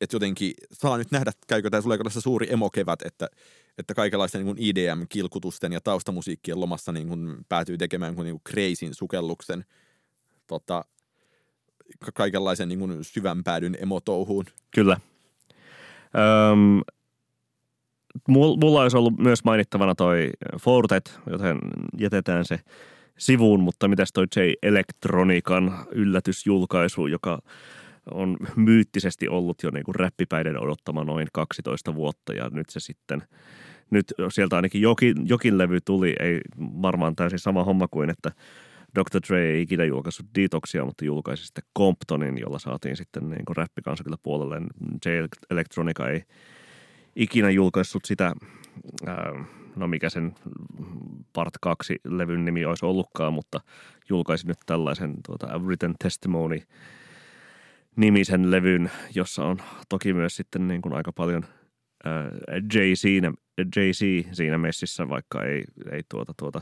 [0.02, 3.30] että jotenkin saa nyt nähdä, käykö tämä, tuleeko tässä suuri emokevät, että,
[3.78, 8.94] että kaikenlaisten niin IDM-kilkutusten ja taustamusiikkien lomassa niin kuin päätyy tekemään kuin, niin kuin crazyn
[8.94, 9.66] sukelluksen
[10.48, 10.86] tota,
[12.00, 14.46] ka- kaikenlaisen niin kuin syvän päädyn emotouhuun.
[14.72, 15.00] Kyllä.
[16.52, 16.82] Öm,
[18.28, 20.30] mulla olisi ollut myös mainittavana toi
[20.62, 21.60] Fortet, joten
[21.98, 22.60] jätetään se
[23.18, 27.40] sivuun, mutta mitäs toi J Electronican yllätysjulkaisu, joka
[28.12, 33.24] on myyttisesti ollut jo niin kuin räppipäiden odottama noin 12 vuotta ja nyt se sitten,
[33.90, 38.32] nyt sieltä ainakin jokin, jokin levy tuli, ei varmaan täysin sama homma kuin, että
[38.96, 39.20] Dr.
[39.28, 44.04] Dre ei ikinä julkaissut Detoxia, mutta julkaisi sitten Comptonin, jolla saatiin sitten niin kuin räppikansa
[44.24, 44.62] puolelle.
[45.06, 45.10] J
[45.50, 46.24] Electronica ei
[47.16, 48.34] ikinä julkaissut sitä,
[49.76, 50.36] no mikä sen
[51.34, 53.62] Part 2 levyn nimi olisi ollutkaan, mutta
[54.10, 56.60] julkaisi nyt tällaisen tuota, A Written Testimony
[57.96, 59.58] nimisen levyn, jossa on
[59.90, 61.46] toki myös sitten niin kuin aika paljon
[62.04, 62.32] ää,
[62.74, 63.34] Jay-Z,
[63.76, 66.62] Jay-Z siinä messissä, vaikka ei, ei tuota, tuota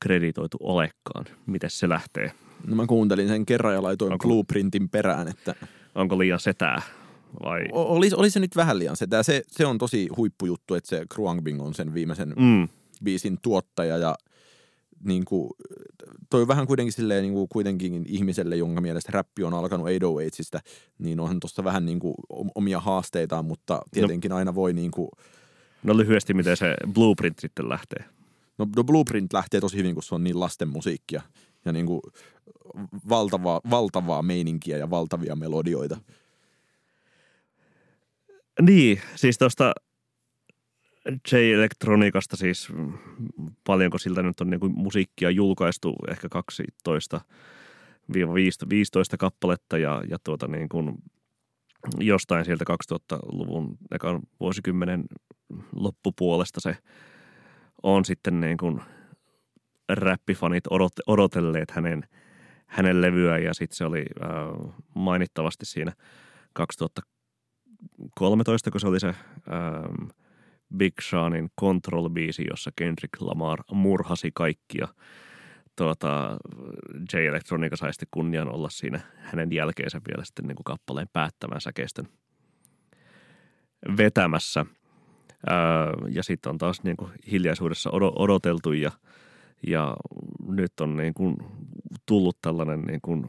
[0.00, 1.24] kreditoitu olekaan.
[1.46, 2.32] Miten se lähtee?
[2.66, 5.54] No mä kuuntelin sen kerran ja laitoin Onko- blueprintin perään, että
[5.94, 6.82] Onko liian setää
[7.44, 7.64] vai?
[7.72, 9.22] o- oli, oli se nyt vähän liian sitä.
[9.22, 12.68] Se, se on tosi huippujuttu, että se Kruangbing on sen viimeisen Mm,
[13.04, 14.14] biisin tuottaja ja
[15.04, 15.50] niin kuin,
[16.30, 20.60] toi on vähän kuitenkin silleen niin kuin kuitenkin ihmiselle, jonka mielestä räppi on alkanut 808sista,
[20.98, 22.14] niin onhan tuossa vähän niin kuin
[22.54, 25.08] omia haasteitaan, mutta tietenkin aina voi niin kuin,
[25.82, 28.04] no lyhyesti, miten se blueprint sitten lähtee.
[28.58, 31.22] no, no Blueprint lähtee tosi hyvin, kun se on niin lasten musiikkia
[31.64, 32.00] ja niin kuin
[33.08, 35.96] valtavaa, valtavaa meininkiä ja valtavia melodioita.
[38.60, 39.72] Niin, siis tuosta
[41.32, 42.92] J-elektroniikasta siis mm,
[43.64, 47.20] paljonko siltä nyt on niinku musiikkia julkaistu, ehkä 12
[48.68, 50.94] 15 kappaletta ja, ja tuota niin kuin
[51.98, 55.04] jostain sieltä 2000-luvun ekan vuosikymmenen
[55.72, 56.76] loppupuolesta se
[57.82, 58.80] on sitten niin kuin
[59.88, 62.02] räppifanit odot, odotelleet hänen,
[62.66, 65.92] hänen levyään ja sitten se oli äh, mainittavasti siinä
[67.98, 70.08] 2013, kun se oli se ähm,
[70.76, 74.88] Big Seanin Control-biisi, jossa Kendrick Lamar murhasi kaikkia.
[75.76, 76.38] Tuota,
[77.12, 81.60] J Electronica sai sitten kunnian olla siinä hänen jälkeensä vielä sitten niin kuin kappaleen päättämän
[81.60, 82.08] säkeistön
[83.96, 84.66] vetämässä.
[85.46, 88.90] Ää, ja sitten on taas niin kuin hiljaisuudessa odo- odoteltu ja,
[89.66, 89.96] ja
[90.48, 91.36] nyt on niin kuin
[92.06, 93.26] tullut tällainen niin kuin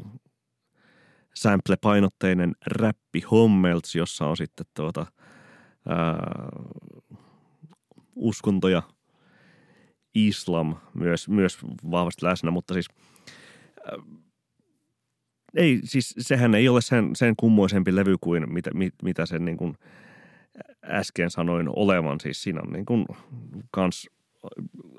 [1.37, 5.05] sample-painotteinen räppi Hommelts, jossa on sitten tuota,
[5.89, 6.17] ää,
[8.15, 8.81] uskontoja,
[10.15, 11.57] islam myös, myös
[11.91, 12.87] vahvasti läsnä, mutta siis
[15.55, 19.57] ei, siis sehän ei ole sen, sen kummoisempi levy kuin mitä, mit, mitä sen niin
[19.57, 19.75] kuin
[20.83, 22.19] äsken sanoin olevan.
[22.19, 23.05] Siis siinä on niin kuin
[23.71, 24.09] kans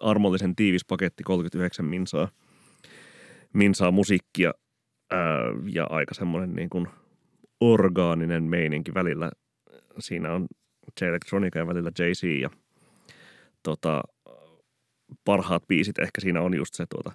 [0.01, 2.29] armollisen tiivis paketti, 39 minsaa,
[3.55, 4.53] minsaa musiikkia
[5.11, 5.21] ää,
[5.73, 6.89] ja aika semmoinen niin kuin
[7.61, 9.31] orgaaninen meininki välillä.
[9.99, 10.47] Siinä on
[11.01, 12.51] J Electronica ja välillä JC ja
[13.63, 14.03] tota,
[15.25, 17.13] parhaat biisit ehkä siinä on just se tuota,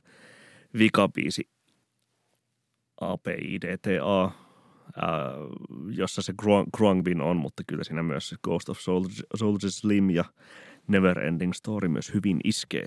[0.78, 1.50] vikabiisi
[3.02, 3.90] APIDTA,
[5.02, 5.32] ää,
[5.88, 6.34] jossa se
[6.78, 10.26] Gruangbin on, mutta kyllä siinä myös Ghost of Soldier, Soldier Slim ja
[10.88, 12.86] Never Ending Story myös hyvin iskee.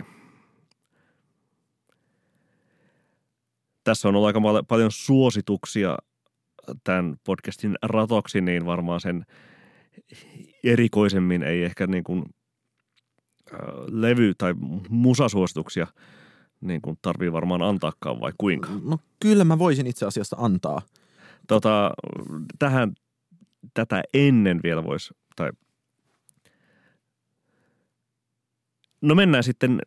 [3.86, 5.98] Tässä on ollut aika paljon suosituksia
[6.84, 9.26] tämän podcastin ratoksi, niin varmaan sen
[10.64, 12.24] erikoisemmin ei ehkä niin kuin,
[13.86, 14.54] levy- tai
[14.88, 15.86] musasuosituksia
[16.60, 18.68] niin kuin tarvii varmaan antaakaan vai kuinka?
[18.84, 20.82] No kyllä mä voisin itse asiassa antaa.
[21.48, 21.90] Tota,
[22.58, 22.94] tähän,
[23.74, 25.50] tätä ennen vielä voisi, tai
[29.00, 29.80] No mennään sitten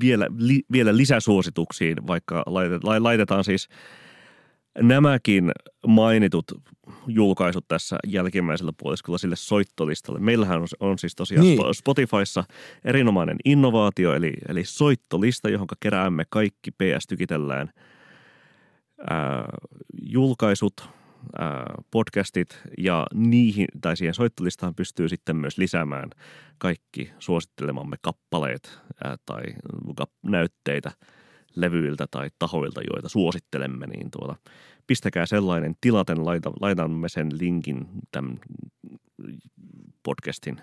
[0.00, 3.68] vielä, li, vielä lisäsuosituksiin, vaikka laitetaan, laitetaan siis
[4.82, 5.52] nämäkin
[5.86, 6.44] mainitut
[7.06, 10.20] julkaisut tässä jälkimmäisellä puoliskolla sille soittolistalle.
[10.20, 11.74] Meillähän on, on siis tosiaan niin.
[11.74, 12.44] Spotifyssa
[12.84, 17.70] erinomainen innovaatio, eli, eli soittolista, johon keräämme kaikki PS-tykitellään
[19.10, 19.48] ää,
[20.02, 20.88] julkaisut,
[21.90, 26.10] podcastit ja niihin, tai siihen soittolistaan pystyy sitten myös lisäämään
[26.58, 29.42] kaikki suosittelemamme kappaleet ää, tai
[30.22, 30.92] näytteitä–
[31.56, 34.36] levyiltä tai tahoilta, joita suosittelemme, niin tuota,
[34.86, 38.40] pistäkää sellainen tilaten, laita, laitamme sen linkin tämän
[40.02, 40.60] podcastin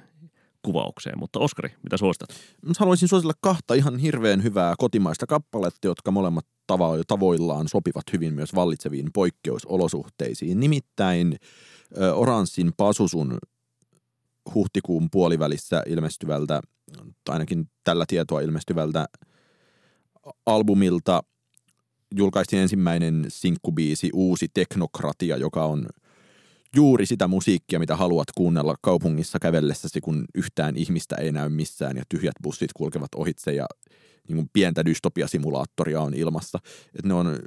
[0.63, 1.19] kuvaukseen.
[1.19, 2.29] Mutta Oskari, mitä suositat?
[2.79, 8.55] Haluaisin suositella kahta ihan hirveän hyvää kotimaista kappaletta, jotka molemmat tavo- tavoillaan sopivat hyvin myös
[8.55, 10.59] vallitseviin poikkeusolosuhteisiin.
[10.59, 11.37] Nimittäin
[12.15, 13.37] Oranssin Pasusun
[14.55, 16.61] huhtikuun puolivälissä ilmestyvältä,
[17.25, 19.05] tai ainakin tällä tietoa ilmestyvältä
[20.45, 21.23] albumilta
[22.15, 25.85] julkaistiin ensimmäinen sinkkubiisi Uusi teknokratia, joka on
[26.75, 32.03] juuri sitä musiikkia, mitä haluat kuunnella kaupungissa kävellessäsi, kun yhtään ihmistä ei näy missään ja
[32.09, 33.65] tyhjät bussit kulkevat ohitse ja
[34.27, 36.59] niin kuin pientä dystopiasimulaattoria on ilmassa.
[36.95, 37.39] Et ne on,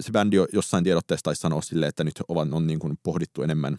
[0.00, 3.78] se bändi jossain tiedotteessa taisi sanoa silleen, että nyt on, on niin kuin pohdittu enemmän,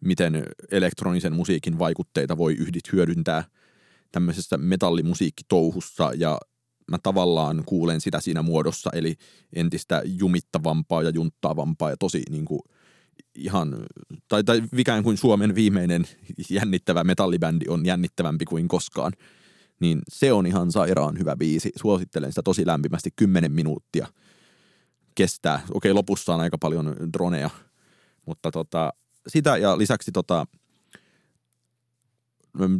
[0.00, 3.44] miten elektronisen musiikin vaikutteita voi yhdit hyödyntää
[4.12, 6.38] tämmöisessä metallimusiikkitouhussa ja
[6.90, 9.16] mä tavallaan kuulen sitä siinä muodossa, eli
[9.52, 12.60] entistä jumittavampaa ja junttaavampaa ja tosi niin kuin
[13.34, 13.86] ihan,
[14.28, 16.04] tai, tai ikään kuin Suomen viimeinen
[16.50, 19.12] jännittävä metallibändi on jännittävämpi kuin koskaan,
[19.80, 21.72] niin se on ihan sairaan hyvä biisi.
[21.76, 24.06] Suosittelen sitä tosi lämpimästi, 10 minuuttia
[25.14, 25.60] kestää.
[25.74, 27.50] Okei, lopussa on aika paljon droneja,
[28.26, 28.92] mutta tota,
[29.28, 30.46] sitä ja lisäksi tota,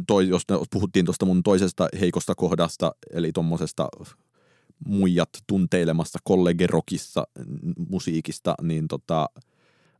[0.07, 3.87] toi, jos puhuttiin tuosta mun toisesta heikosta kohdasta, eli tuommoisesta
[4.85, 7.27] muijat tunteilemassa kollegerokissa
[7.89, 9.29] musiikista, niin tota,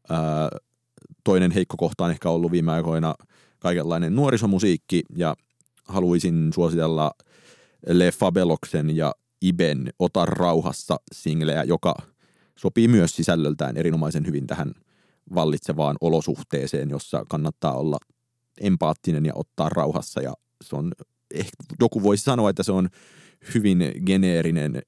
[0.10, 0.50] ää,
[1.24, 3.16] toinen heikko kohta on ehkä ollut viime aikoina
[3.60, 5.36] kaikenlainen nuorisomusiikki, ja
[5.84, 7.12] haluaisin suositella
[7.88, 11.96] Le Fabeloksen ja Iben Ota rauhassa singleä, joka
[12.56, 14.74] sopii myös sisällöltään erinomaisen hyvin tähän
[15.36, 17.98] vallitsevaan olosuhteeseen, jossa kannattaa olla
[18.62, 20.22] empaattinen ja ottaa rauhassa.
[20.22, 20.34] Ja
[20.64, 20.92] se on,
[21.34, 22.90] ehkä joku voisi sanoa, että se on
[23.54, 24.82] hyvin geneerinen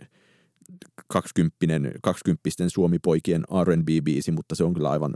[1.07, 1.55] 20
[2.01, 5.13] kaksikymppisten suomipoikien R&B-biisi, mutta se on kyllä aivan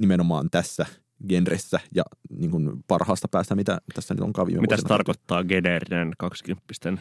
[0.00, 0.86] nimenomaan tässä
[1.28, 2.02] genressä ja
[2.38, 7.00] niin kuin parhaasta päästä, mitä tässä nyt on viime Mitä se tarkoittaa geneerinen kaksikymppisten?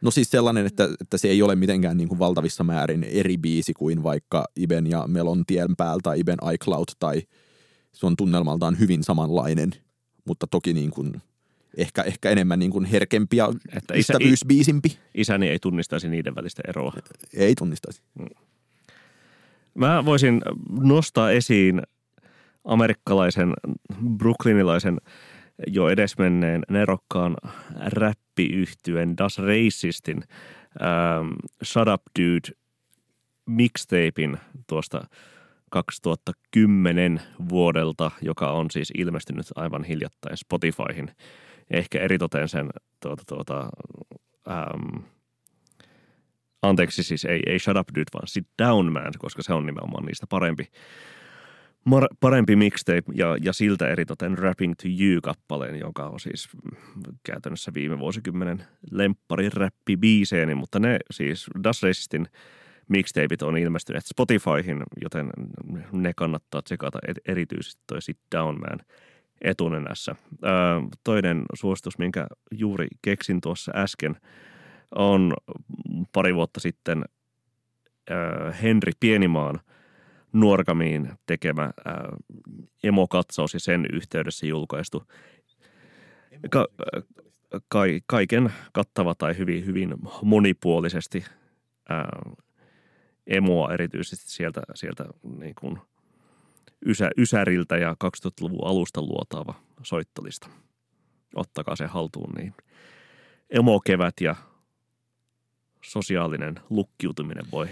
[0.00, 3.74] No siis sellainen, että, että se ei ole mitenkään niin kuin valtavissa määrin eri biisi
[3.74, 7.22] kuin vaikka Iben ja Melon tien päältä tai Iben iCloud tai–
[7.96, 9.70] se on tunnelmaltaan hyvin samanlainen,
[10.26, 11.22] mutta toki niin kuin
[11.76, 14.98] ehkä, ehkä enemmän niin kuin herkempi ja että isä, ystävyysbiisimpi.
[15.14, 16.92] Isäni ei tunnistaisi niiden välistä eroa.
[17.34, 18.02] Ei tunnistaisi.
[18.18, 18.26] Mm.
[19.74, 20.42] Mä voisin
[20.80, 21.82] nostaa esiin
[22.64, 23.54] amerikkalaisen,
[24.18, 25.00] brooklynilaisen
[25.66, 27.36] jo edesmenneen nerokkaan
[27.86, 30.22] räppiyhtyen Das Racistin
[30.82, 31.32] ähm,
[31.64, 32.58] Shut Up Dude
[33.46, 35.04] mixtapein tuosta–
[35.70, 41.10] 2010 vuodelta, joka on siis ilmestynyt aivan hiljattain Spotifyhin.
[41.70, 42.70] Ehkä eritoten sen
[43.02, 43.68] tuota, tuota,
[44.50, 45.04] ähm,
[46.62, 50.04] anteeksi siis ei, ei Shut Up Dude, vaan Sit Down Man, koska se on nimenomaan
[50.04, 50.70] niistä parempi,
[51.84, 56.48] mar, parempi mixtape ja, ja siltä eritoten Rapping to You-kappaleen, joka on siis
[57.24, 62.28] käytännössä viime vuosikymmenen lemppari räppi biiseeni, mutta ne siis Das Racistin–
[62.88, 65.30] mixtapeit on ilmestyneet Spotifyhin, joten
[65.92, 66.98] ne kannattaa tsekata
[67.28, 68.78] erityisesti toi Sit Down Man
[69.40, 70.14] etunenässä.
[70.44, 70.52] Öö,
[71.04, 74.16] toinen suositus, minkä juuri keksin tuossa äsken,
[74.94, 75.34] on
[76.12, 77.04] pari vuotta sitten
[78.10, 79.60] öö, Henri Pienimaan
[80.32, 81.94] Nuorgamiin tekemä öö,
[82.84, 85.02] emokatsaus ja sen yhteydessä julkaistu
[86.50, 86.68] ka-
[87.68, 91.24] ka- kaiken kattava tai hyvin, hyvin monipuolisesti
[93.26, 95.04] emoa erityisesti sieltä, sieltä
[95.38, 95.78] niin kuin
[96.86, 100.48] ysä, Ysäriltä ja 2000-luvun alusta luotaava soittolista.
[101.34, 102.54] ottakaa se haltuun, niin
[103.50, 104.36] emokevät ja
[105.82, 107.68] sosiaalinen lukkiutuminen voi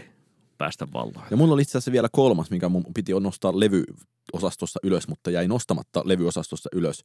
[0.59, 1.27] päästä valloin.
[1.31, 5.49] Ja mulla oli itse asiassa vielä kolmas, mikä mun piti nostaa levyosastossa ylös, mutta jäi
[5.49, 7.05] nostamatta levyosastossa ylös.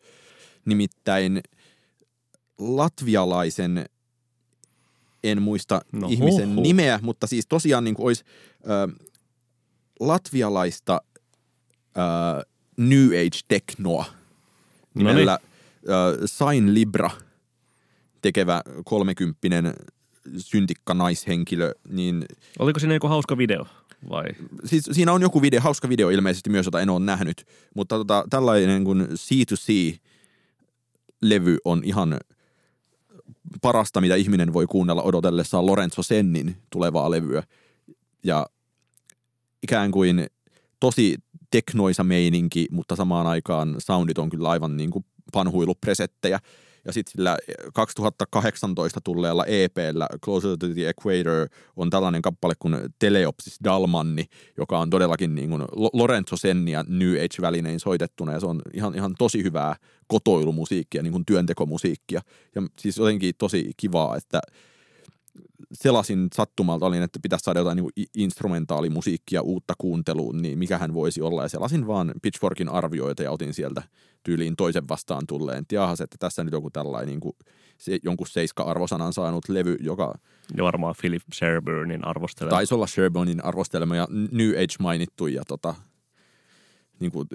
[0.66, 1.42] Nimittäin
[2.58, 3.86] latvialaisen,
[5.24, 6.62] en muista no, ihmisen oho.
[6.62, 8.24] nimeä, mutta siis tosiaan niin kuin olisi
[8.64, 9.06] ö,
[10.00, 11.02] latvialaista
[12.00, 12.46] ö,
[12.78, 14.06] New Age-teknoa
[14.94, 15.40] nimellä
[15.90, 17.10] ö, Sain Libra
[18.22, 19.74] tekevä kolmekymppinen
[20.38, 22.26] syntikka naishenkilö, niin...
[22.60, 23.66] Oliko siinä joku hauska video
[24.10, 24.26] vai?
[24.66, 27.46] Siis siinä on joku video, hauska video ilmeisesti myös, jota en ole nähnyt,
[27.76, 29.98] mutta tota, tällainen kuin C2C-levy
[31.66, 32.18] on ihan
[33.62, 37.44] parasta, mitä ihminen voi kuunnella odotellessaan Lorenzo Sennin tulevaa levyä.
[38.24, 38.46] Ja
[39.64, 40.28] ikään kuin
[40.80, 41.18] tosi
[41.52, 46.40] teknoisa meininki, mutta samaan aikaan soundit on kyllä aivan niin kuin panhuilupresettejä.
[46.86, 47.38] Ja sitten sillä
[47.74, 54.26] 2018 tulleella EPllä Closer to the Equator on tällainen kappale kuin Teleopsis Dalmanni,
[54.58, 59.16] joka on todellakin niin kuin Lorenzo Sennia New Age-välinein soitettuna ja se on ihan, ihan
[59.18, 59.76] tosi hyvää
[60.08, 62.22] kotoilumusiikkia, niin kuin työntekomusiikkia.
[62.56, 64.42] Ja siis jotenkin tosi kivaa, että
[65.74, 71.42] selasin sattumalta, olin, että pitäisi saada jotain niin instrumentaalimusiikkia uutta kuunteluun, niin mikähän voisi olla.
[71.42, 73.84] Ja selasin vaan Pitchforkin arvioita ja otin sieltä
[74.24, 75.66] tyyliin toisen vastaan tulleen.
[75.66, 77.36] Tiahas, että tässä nyt joku tällainen niin kuin,
[77.78, 80.16] se, jonkun seiska-arvosanan saanut levy, joka...
[80.58, 82.56] Ja varmaan Philip Sherburnin arvostelema.
[82.56, 85.76] Taisi olla Sherburnin arvostelema ja New Age mainittu ja tota,
[87.00, 87.28] niin kuin,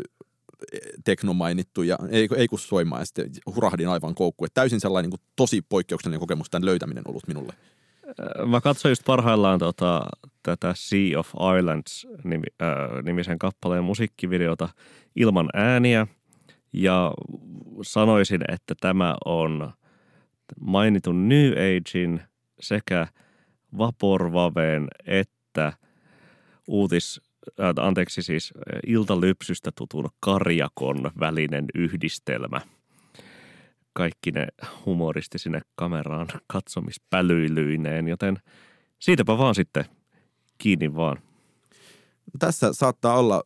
[1.05, 4.49] tekno mainittu ja ei, ei kun soimaan ja sitten hurahdin aivan koukkuun.
[4.55, 7.55] Täysin sellainen niin kuin, tosi poikkeuksellinen kokemus tämän löytäminen ollut minulle.
[8.09, 10.07] Äh, mä katsoin just parhaillaan tota,
[10.43, 14.69] tätä Sea of Islands nimi, äh, nimisen kappaleen musiikkivideota
[15.17, 16.07] ilman ääniä.
[16.73, 17.13] Ja
[17.83, 19.73] sanoisin, että tämä on
[20.61, 22.23] mainitun New Agein
[22.61, 23.07] sekä
[23.79, 25.73] Vaporvaven että
[26.67, 27.21] uutis,
[27.61, 28.55] äh, anteeksi siis
[28.87, 32.61] iltalypsystä tutun karjakon välinen yhdistelmä–
[33.95, 34.47] kaikki ne
[34.87, 38.39] humoristisine kameraan katsomispälyilyineen, joten
[38.99, 39.85] siitäpä vaan sitten
[40.59, 41.19] kiinni vaan.
[42.39, 43.43] Tässä saattaa olla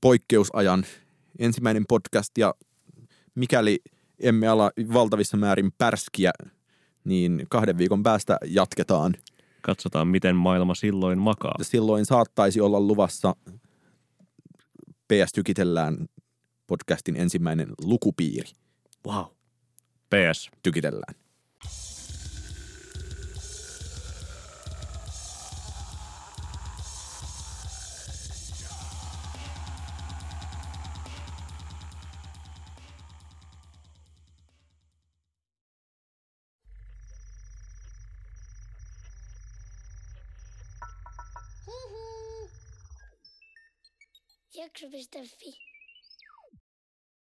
[0.00, 0.84] poikkeusajan
[1.38, 2.54] ensimmäinen podcast ja
[3.34, 3.78] mikäli
[4.20, 6.32] emme ala valtavissa määrin pärskiä,
[7.04, 9.14] niin kahden viikon päästä jatketaan.
[9.62, 11.54] Katsotaan, miten maailma silloin makaa.
[11.62, 13.36] Silloin saattaisi olla luvassa
[15.08, 16.06] PS Tykitellään
[16.66, 18.50] podcastin ensimmäinen lukupiiri.
[19.06, 19.26] Wow.
[20.10, 20.50] PS.
[20.62, 21.14] Tykitellään.
[44.54, 45.75] Jakso.fi